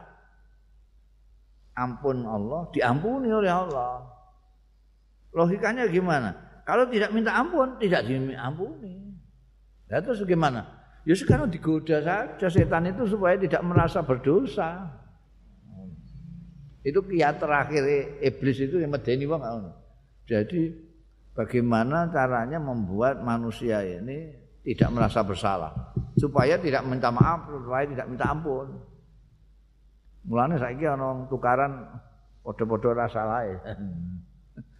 ampun 1.78 2.26
Allah 2.26 2.66
diampuni 2.74 3.30
oleh 3.30 3.54
Allah. 3.54 4.02
Logikanya 5.38 5.86
gimana? 5.86 6.34
Kalau 6.66 6.90
tidak 6.90 7.14
minta 7.14 7.38
ampun, 7.38 7.78
tidak 7.78 8.10
diampuni. 8.10 9.14
Nah, 9.88 10.02
terus 10.02 10.26
gimana? 10.26 10.66
Ya 11.08 11.16
sekarang 11.16 11.48
digoda 11.48 12.04
saja 12.04 12.48
setan 12.50 12.90
itu 12.90 13.08
supaya 13.08 13.38
tidak 13.40 13.64
merasa 13.64 14.04
berdosa. 14.04 14.90
Itu 16.84 17.06
kiat 17.06 17.40
terakhir 17.40 17.84
iblis 18.20 18.58
itu 18.60 18.82
yang 18.82 18.92
medeni 18.92 19.24
wong 19.24 19.40
Jadi 20.28 20.76
bagaimana 21.32 22.12
caranya 22.12 22.60
membuat 22.60 23.24
manusia 23.24 23.80
ini 23.86 24.36
tidak 24.68 24.92
merasa 24.92 25.24
bersalah 25.24 25.72
supaya 26.18 26.58
tidak 26.60 26.84
minta 26.84 27.14
maaf, 27.14 27.48
supaya 27.48 27.86
tidak 27.88 28.08
minta 28.10 28.26
ampun. 28.28 28.68
Mulane 30.28 30.60
saiki 30.60 30.84
ana 30.84 31.24
tukaran 31.32 31.88
padha-padha 32.44 33.08
rasa 33.08 33.24
lain. 33.24 33.58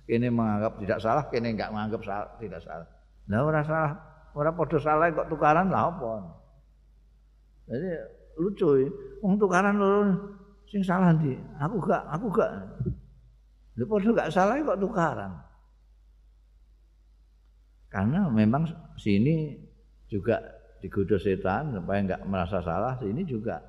kene 0.08 0.32
menganggap 0.32 0.80
tidak 0.80 1.00
salah, 1.04 1.24
kene 1.28 1.52
enggak 1.52 1.72
menganggap 1.72 2.02
salah, 2.04 2.28
tidak 2.40 2.64
salah. 2.64 2.88
Lah 3.28 3.44
ora 3.44 3.62
salah, 3.64 3.92
ora 4.32 4.52
padha 4.56 4.80
salah 4.80 5.12
kok 5.12 5.28
tukaran 5.28 5.68
lah 5.68 5.92
apa. 5.92 6.12
Jadi 7.68 7.90
lucu 8.40 8.70
ya. 8.80 8.88
Wong 9.20 9.36
tukaran 9.36 9.76
lho 9.76 10.16
sing 10.72 10.80
salah 10.80 11.12
ndi? 11.12 11.36
Aku 11.60 11.84
gak, 11.84 12.04
aku 12.08 12.28
gak. 12.32 12.52
Lha 13.76 13.84
padha 13.84 14.10
gak 14.16 14.32
salah 14.32 14.56
kok 14.64 14.80
tukaran. 14.80 15.32
Karena 17.92 18.32
memang 18.32 18.68
sini 18.96 19.60
juga 20.08 20.40
digoda 20.80 21.20
setan 21.20 21.76
supaya 21.76 22.00
enggak 22.00 22.24
merasa 22.24 22.64
salah, 22.64 22.96
sini 23.00 23.28
juga. 23.28 23.60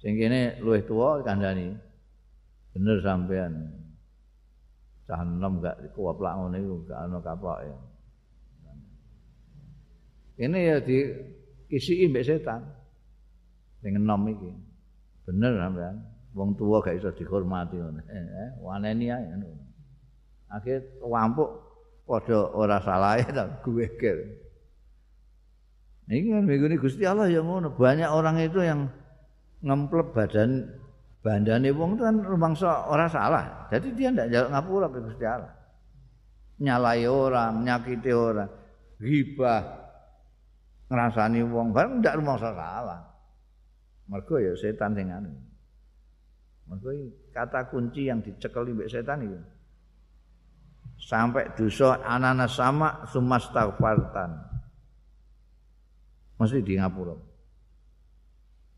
Sing 0.00 0.16
kene 0.20 0.60
luwih 0.60 0.84
tuwa 0.84 1.20
kandhani. 1.24 1.72
bener 2.76 3.00
sampean. 3.00 3.72
Cah 5.08 5.24
enom 5.24 5.64
gak 5.64 5.96
kuwaplak 5.96 6.36
ngene 6.36 6.58
iku 6.60 6.76
gak 6.84 6.98
ana 7.08 7.18
kapoke. 7.24 7.72
Ini 10.36 10.58
ya 10.60 10.76
di 10.84 10.96
kisi 11.72 12.04
mbek 12.04 12.26
setan. 12.28 12.60
Sing 13.80 13.96
enom 13.96 14.28
iki. 14.28 14.52
Bener 15.24 15.56
sampean. 15.56 15.96
Wong 16.36 16.52
tua 16.60 16.84
gak 16.84 17.00
iso 17.00 17.08
dihormati 17.16 17.80
ngono 17.80 18.04
eh 18.12 18.50
waneni 18.60 19.08
ae 19.08 19.24
ngono. 19.24 19.64
Akhir 20.52 21.00
wampuk 21.00 21.48
padha 22.04 22.52
ora 22.52 22.76
salah 22.84 23.16
ta 23.24 23.48
gue 23.64 23.88
ger 23.96 24.46
ini 26.06 26.30
kan 26.30 26.46
begini 26.46 26.78
Gusti 26.78 27.02
Allah 27.02 27.26
yang 27.26 27.50
ngono. 27.50 27.74
Banyak 27.74 28.06
orang 28.06 28.38
itu 28.38 28.62
yang 28.62 28.86
ngemplep 29.64 30.12
badan 30.12 30.68
bandane 31.24 31.72
wong 31.72 31.96
itu 31.96 32.02
kan 32.04 32.16
rumangsa 32.22 32.86
ora 32.86 33.06
salah. 33.10 33.66
Jadi 33.72 33.88
dia 33.96 34.08
ndak 34.12 34.28
njaluk 34.30 34.50
ngapura 34.52 34.86
ke 34.92 34.98
Gusti 35.02 35.24
Allah. 35.26 35.52
Nyalai 36.56 37.04
orang, 37.04 37.52
nyakiti 37.66 38.12
orang, 38.16 38.48
ghibah 38.96 39.62
ngrasani 40.86 41.42
wong 41.42 41.74
bareng 41.74 42.00
ndak 42.00 42.16
rumangsa 42.16 42.54
salah. 42.54 43.00
Mergo 44.06 44.38
ya 44.38 44.54
setan 44.54 44.94
sing 44.94 45.10
anu. 45.10 45.34
Mergo 46.70 46.94
kata 47.34 47.66
kunci 47.68 48.06
yang 48.06 48.22
dicekeli 48.22 48.70
mbek 48.70 48.90
setan 48.90 49.26
itu. 49.26 49.38
Sampai 50.96 51.52
dosa 51.58 52.00
anana 52.06 52.48
sama 52.48 53.04
sumastaghfartan. 53.10 54.30
Mesti 56.40 56.62
di 56.64 56.78
ngapura. 56.78 57.25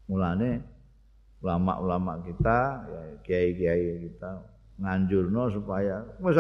Mulane 0.09 0.65
ulama-ulama 1.45 2.19
kita, 2.25 2.59
ya 2.89 3.01
kiai-kiai 3.23 4.09
kita 4.09 4.31
nganjurno 4.79 5.53
supaya 5.53 6.03
wis 6.23 6.39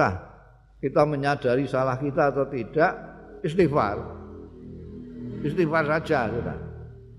kita 0.78 1.02
menyadari 1.02 1.66
salah 1.66 1.98
kita 1.98 2.30
atau 2.30 2.46
tidak 2.48 2.92
istighfar. 3.42 3.98
Istighfar 5.42 5.84
saja 5.86 6.30
sudah. 6.30 6.58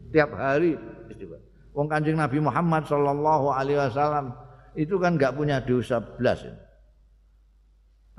Tiap 0.10 0.30
hari 0.36 0.76
istighfar. 1.12 1.40
Wong 1.76 1.88
Kanjeng 1.88 2.18
Nabi 2.18 2.40
Muhammad 2.42 2.88
sallallahu 2.88 3.52
alaihi 3.54 3.80
wasallam 3.80 4.34
itu 4.76 4.96
kan 5.00 5.16
enggak 5.16 5.36
punya 5.36 5.60
dosa 5.64 6.00
belas. 6.00 6.44
Ya. 6.44 6.56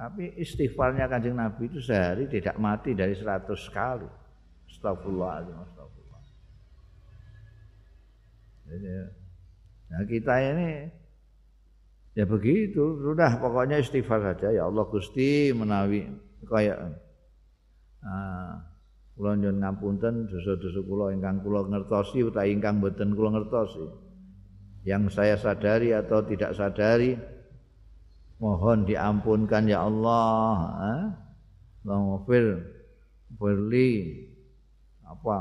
Tapi 0.01 0.33
istighfarnya 0.41 1.09
Kanjeng 1.09 1.37
Nabi 1.37 1.69
itu 1.69 1.81
sehari 1.81 2.25
tidak 2.29 2.57
mati 2.57 2.97
dari 2.97 3.13
seratus 3.13 3.69
kali. 3.69 4.09
Astagfirullahaladzim, 4.71 5.57
astagfirullah. 5.61 5.80
Nah 9.91 10.03
kita 10.07 10.35
ini 10.39 11.01
Ya 12.19 12.27
begitu, 12.27 12.99
sudah 12.99 13.39
pokoknya 13.39 13.79
istighfar 13.79 14.19
saja 14.19 14.51
ya 14.51 14.67
Allah 14.67 14.83
Gusti 14.91 15.55
menawi 15.55 16.11
kaya 16.43 16.91
ah 18.03 18.67
kula 19.15 19.39
nyuwun 19.39 19.63
ngapunten 19.63 20.27
dosa-dosa 20.27 20.81
kula 20.83 21.15
ingkang 21.15 21.39
kula 21.47 21.71
ngertosi 21.71 22.27
utawi 22.27 22.51
ingkang 22.59 22.83
boten 22.83 23.15
kula 23.15 23.39
ngertosi. 23.39 23.87
Yang 24.83 25.15
saya 25.15 25.37
sadari 25.39 25.95
atau 25.95 26.25
tidak 26.27 26.57
sadari 26.59 27.15
mohon 28.43 28.89
diampunkan 28.91 29.71
ya 29.71 29.87
Allah. 29.87 30.57
Eh? 30.83 31.05
Allahumma 31.87 32.27
firli 33.39 33.93
apa 35.07 35.37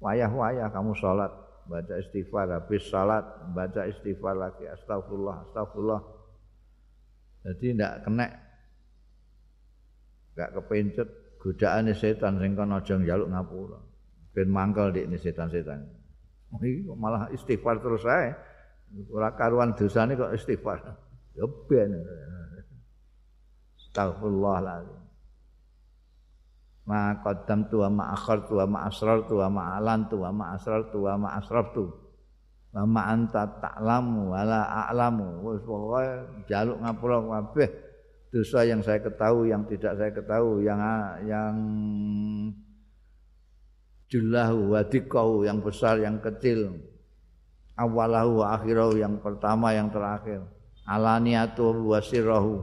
wayah-wayah 0.00 0.68
kamu 0.72 0.92
sholat 0.96 1.32
baca 1.66 1.98
istighfar 1.98 2.46
habis 2.50 2.86
salat 2.88 3.26
baca 3.52 3.86
istighfar 3.90 4.34
lagi. 4.38 4.64
Astagfirullah 4.70 5.50
astagfirullah. 5.50 6.00
Jadi 7.46 7.66
tidak 7.74 7.94
kena. 8.06 8.26
Gak 10.36 10.50
kepencet 10.52 11.08
godaan 11.40 11.90
setan 11.94 12.38
sing 12.42 12.58
kono 12.58 12.82
aja 12.82 12.94
njaluk 12.98 13.28
ngapura. 13.30 13.80
Ben 14.34 14.48
mangkel 14.50 14.92
dik 14.92 15.08
setan-setan. 15.18 15.86
Iki 16.60 16.86
malah 16.94 17.30
istighfar 17.34 17.82
terus 17.82 18.04
ae. 18.06 18.34
Ora 19.10 19.34
karuan 19.34 19.74
dosane 19.74 20.14
kok 20.14 20.34
istighfar. 20.34 20.78
Ya 21.34 21.46
ben. 21.66 21.90
Astagfirullah 23.80 24.56
ma 26.86 27.18
qaddamtu 27.18 27.82
wa 27.82 27.88
ma 27.90 28.04
akhartu 28.14 28.62
wa 28.62 28.66
ma 28.66 28.78
asrartu 28.86 29.42
wa 29.42 29.48
ma 29.50 29.62
alantu 29.74 30.22
wa 30.22 30.30
ma 30.30 30.44
asrartu 30.54 31.02
wa 31.02 31.14
ma 31.18 31.28
asraftu 31.34 31.90
wa 32.70 32.82
ma 32.86 33.02
anta 33.10 33.42
ta'lamu 33.58 34.30
wa 34.30 34.40
la 34.46 34.62
a'lamu. 34.86 35.42
Wis 35.50 35.66
pokoke 35.66 36.06
jaluk 36.46 36.78
ngapura 36.78 37.18
kabeh 37.26 37.68
dosa 38.30 38.62
yang 38.62 38.86
saya 38.86 39.02
ketahui 39.02 39.50
yang 39.50 39.66
tidak 39.66 39.98
saya 39.98 40.12
ketahui 40.14 40.62
yang 40.62 40.80
yang 41.26 41.56
jullahu 44.06 44.70
wa 44.70 44.82
yang 45.42 45.58
besar 45.58 45.98
yang 45.98 46.22
kecil. 46.22 46.70
Awalahu 47.76 48.40
wa 48.40 48.56
akhirahu 48.56 48.96
yang 48.96 49.20
pertama 49.20 49.74
yang 49.74 49.92
terakhir. 49.92 50.40
Alaniatu 50.86 51.74
wa 51.82 51.98
sirrahu 51.98 52.62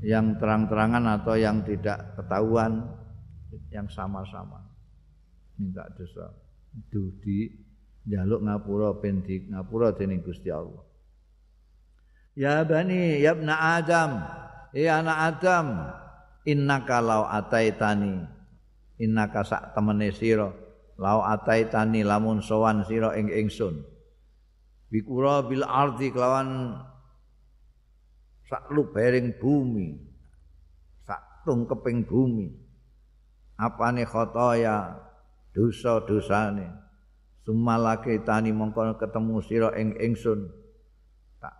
yang 0.00 0.40
terang-terangan 0.40 1.20
atau 1.20 1.36
yang 1.36 1.62
tidak 1.62 2.16
ketahuan 2.18 3.03
yang 3.70 3.88
sama-sama 3.90 4.62
minta 5.58 5.86
dosa. 5.94 6.30
Dudi 6.90 7.50
jaluk 8.04 8.42
ngapura 8.42 8.98
ben 8.98 9.22
di 9.22 9.46
ngapura 9.46 9.94
dening 9.94 10.20
Gusti 10.26 10.50
Allah. 10.50 10.82
Ya 12.34 12.66
bani 12.66 13.22
ya 13.22 13.30
ibna 13.30 13.78
adam 13.78 14.18
ya 14.74 14.98
anak 14.98 15.18
adam 15.38 15.66
innaka 16.42 16.98
law 16.98 17.30
ataitani 17.30 18.26
innaka 18.98 19.46
sak 19.46 19.78
temene 19.78 20.10
sira 20.10 20.50
law 20.98 21.22
ataitani 21.22 22.02
lamun 22.02 22.42
sowan 22.42 22.82
sira 22.82 23.14
ing 23.14 23.30
ingsun. 23.30 23.86
Bikura 24.90 25.46
bil 25.46 25.62
ardi 25.62 26.10
kelawan 26.10 26.74
sak 28.50 28.66
lubering 28.74 29.38
bumi 29.38 29.94
sak 31.06 31.46
tungkeping 31.46 32.02
bumi 32.02 32.50
apane 33.58 34.06
khotoya? 34.06 35.04
Dosa-dosane 35.54 36.66
sumalake 37.46 38.24
tani 38.26 38.50
mongko 38.50 38.98
ketemu 38.98 39.38
sira 39.44 39.70
ing 39.78 39.94
ingsun. 39.94 40.50
Tak 41.38 41.54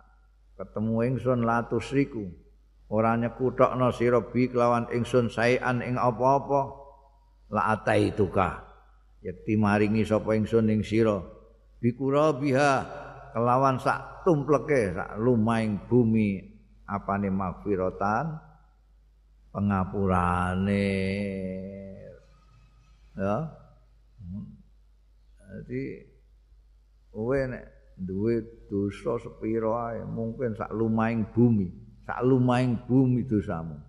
ketemu 0.59 1.15
ingsun 1.15 1.47
latus 1.47 1.93
riku 1.95 2.27
ora 2.91 3.15
nyekutokno 3.15 3.95
sira 3.95 4.19
bi 4.19 4.51
kelawan 4.51 4.91
ingsun 4.91 5.31
saean 5.31 5.79
ing 5.79 5.95
apa-apa. 5.95 6.83
La 7.55 7.77
ataituka 7.77 8.65
yakti 9.23 9.55
maringi 9.55 10.03
sapa 10.03 10.35
ingsun 10.35 10.73
ing 10.73 10.81
sira. 10.83 11.21
Bikura 11.79 12.35
biha 12.35 12.83
kelawan 13.31 13.79
sak 13.79 14.27
tumpleke 14.27 14.91
sak 14.91 15.15
lumaing 15.21 15.87
bumi. 15.87 16.51
Apane 16.85 17.33
magfiratan 17.33 18.37
pengapurane 19.49 20.85
ya. 23.15 23.37
Jadi 25.55 25.83
kowe 27.11 27.39
nek 27.47 27.65
duwe 27.95 28.43
dosa 28.67 29.15
sepira 29.23 29.95
ae 29.95 30.03
mungkin 30.03 30.51
sak 30.51 30.75
lumaing 30.75 31.31
bumi 31.31 31.71
sak 32.03 32.19
lumaing 32.21 32.85
bumi 32.85 33.23
dosamu. 33.23 33.79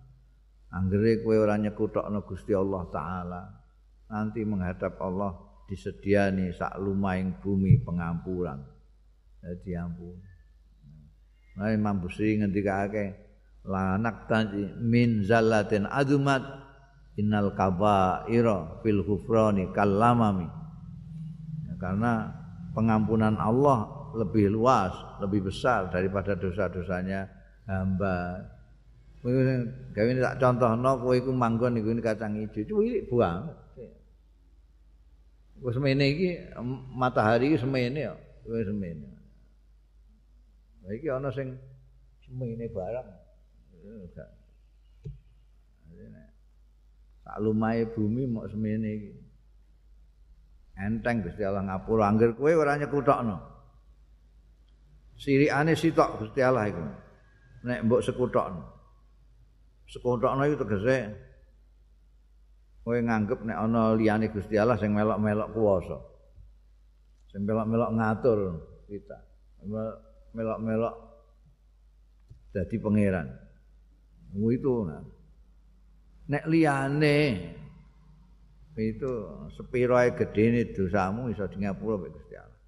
Anggere 0.71 1.23
kowe 1.23 1.35
ora 1.35 1.55
nyekutokno 1.59 2.23
Gusti 2.23 2.51
Allah 2.55 2.83
taala 2.91 3.41
nanti 4.07 4.43
menghadap 4.47 4.95
Allah 5.03 5.35
disediani 5.67 6.55
sak 6.55 6.79
lumaing 6.79 7.39
bumi 7.43 7.83
pengampuran. 7.83 8.63
Jadi 9.43 9.71
ampun 9.75 10.17
Nah, 11.57 11.73
Imam 11.73 11.97
Busri 11.97 12.37
ngendikake 12.37 13.17
lanak 13.65 14.29
tanji 14.29 14.77
min 14.77 15.25
zallatin 15.25 15.89
adumat 15.89 16.45
innal 17.17 17.51
kabaira 17.57 18.79
fil 18.85 19.01
ghufrani 19.01 19.73
kallamami 19.73 20.45
ya, 21.65 21.73
karena 21.81 22.29
pengampunan 22.77 23.33
Allah 23.41 23.89
lebih 24.13 24.53
luas, 24.53 24.93
lebih 25.21 25.49
besar 25.49 25.89
daripada 25.89 26.37
dosa-dosanya 26.37 27.25
hamba. 27.65 28.45
Gawe 29.91 30.09
tak 30.23 30.39
contohno 30.39 31.01
kowe 31.03 31.11
iku 31.17 31.33
manggon 31.33 31.75
niku 31.75 31.91
kacang 31.99 32.37
ijo, 32.37 32.63
cuwilik 32.63 33.09
buang. 33.11 33.49
Wis 35.57 35.73
semene 35.73 36.05
iki 36.05 36.29
matahari 36.93 37.49
iki 37.51 37.57
semene 37.59 37.97
ya, 37.97 38.13
semene. 38.45 39.09
Lah 40.85 40.91
iki 40.93 41.09
ana 41.09 41.33
sing 41.33 41.57
semene 42.23 42.69
barang. 42.69 43.09
Sak 47.27 47.43
lumahe 47.43 47.83
bumi 47.91 48.23
mok 48.23 48.47
semene 48.47 48.87
iki. 48.87 49.11
Enteng 50.79 51.27
Gusti 51.27 51.43
Allah 51.43 51.67
ngapura. 51.67 52.07
Angger 52.07 52.39
kowe 52.39 52.47
ora 52.55 52.79
nyekutokno. 52.79 53.35
Sirikane 55.19 55.75
sitok 55.75 56.23
Gusti 56.23 56.39
Allah 56.39 56.71
iku. 56.71 56.87
Nek 57.67 57.83
mbok 57.83 57.99
sekutokno. 57.99 58.63
Sekutokno 59.91 60.47
iku 60.47 60.55
tegese 60.63 60.97
kowe 62.87 62.95
nganggep 62.95 63.43
nek 63.43 63.59
ana 63.59 63.91
liyane 63.91 64.31
Gusti 64.31 64.55
Allah 64.55 64.79
sing 64.79 64.95
melok-melok 64.95 65.51
kuwasa. 65.51 65.99
Sing 67.27 67.43
melok-melok 67.43 67.91
ngatur 67.91 68.39
kita. 68.87 69.19
Melok-melok 70.31 70.95
dadi 72.55 72.75
pangeran. 72.79 73.27
Itu 74.31 74.87
nah 74.87 75.16
nek 76.27 76.43
liyane 76.47 77.19
itu 78.77 79.11
sepiro 79.57 79.97
ae 79.97 80.13
gedene 80.13 80.69
dosamu 80.69 81.33
iso 81.33 81.49
di 81.49 81.65
ngapura 81.65 81.97
mek 81.97 82.13
Gusti 82.13 82.35
Allah. 82.37 82.61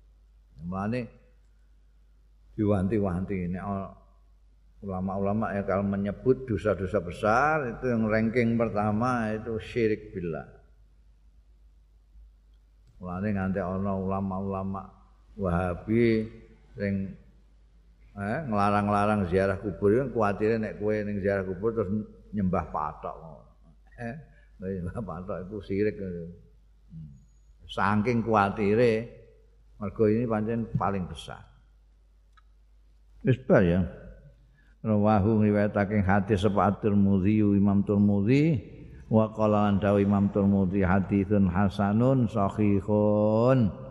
Mulane 0.66 1.02
diwanti-wanti 2.58 3.36
nek 3.46 3.64
ulama-ulama 4.82 5.54
ya 5.54 5.62
kalau 5.70 5.86
menyebut 5.86 6.50
dosa-dosa 6.50 7.00
besar 7.06 7.78
itu 7.78 7.94
yang 7.94 8.10
ranking 8.10 8.58
pertama 8.58 9.38
itu 9.38 9.54
syirik 9.62 10.10
billah. 10.10 10.50
Mulane 12.98 13.28
nganti 13.30 13.60
ana 13.62 13.94
ulama-ulama 13.94 14.82
Wahabi 15.40 16.28
sing 16.76 17.16
eh 18.20 18.40
nglarang-larang 18.44 19.32
ziarah 19.32 19.56
kubur 19.56 19.96
kan 19.96 20.12
kuatire 20.12 20.60
nek 20.60 20.84
kowe 20.84 20.92
ning 20.92 21.24
ziarah 21.24 21.48
kubur 21.48 21.72
terus 21.72 21.88
nyembah 22.36 22.68
patok. 22.76 23.16
Eh, 23.16 23.49
nyembah 24.60 25.00
patok 25.04 25.38
itu 25.48 25.58
sirik. 25.64 25.96
Hmm. 26.00 26.32
Saking 27.70 28.26
kuatire 28.26 28.94
mergo 29.80 30.10
ini 30.10 30.26
pancen 30.26 30.68
paling 30.76 31.06
besar. 31.08 31.46
Wis 33.24 33.40
ya. 33.48 33.84
Rawahu 34.80 35.44
riwayatake 35.44 36.00
hadis 36.08 36.48
sapa 36.48 36.72
At-Tirmidzi 36.72 37.44
Imam 37.44 37.84
Tirmidzi 37.84 38.64
wa 39.12 39.28
qala 39.36 39.76
Imam 40.00 40.32
Tirmidzi 40.32 40.88
haditsun 40.88 41.52
hasanun 41.52 42.32
sahihun. 42.32 43.89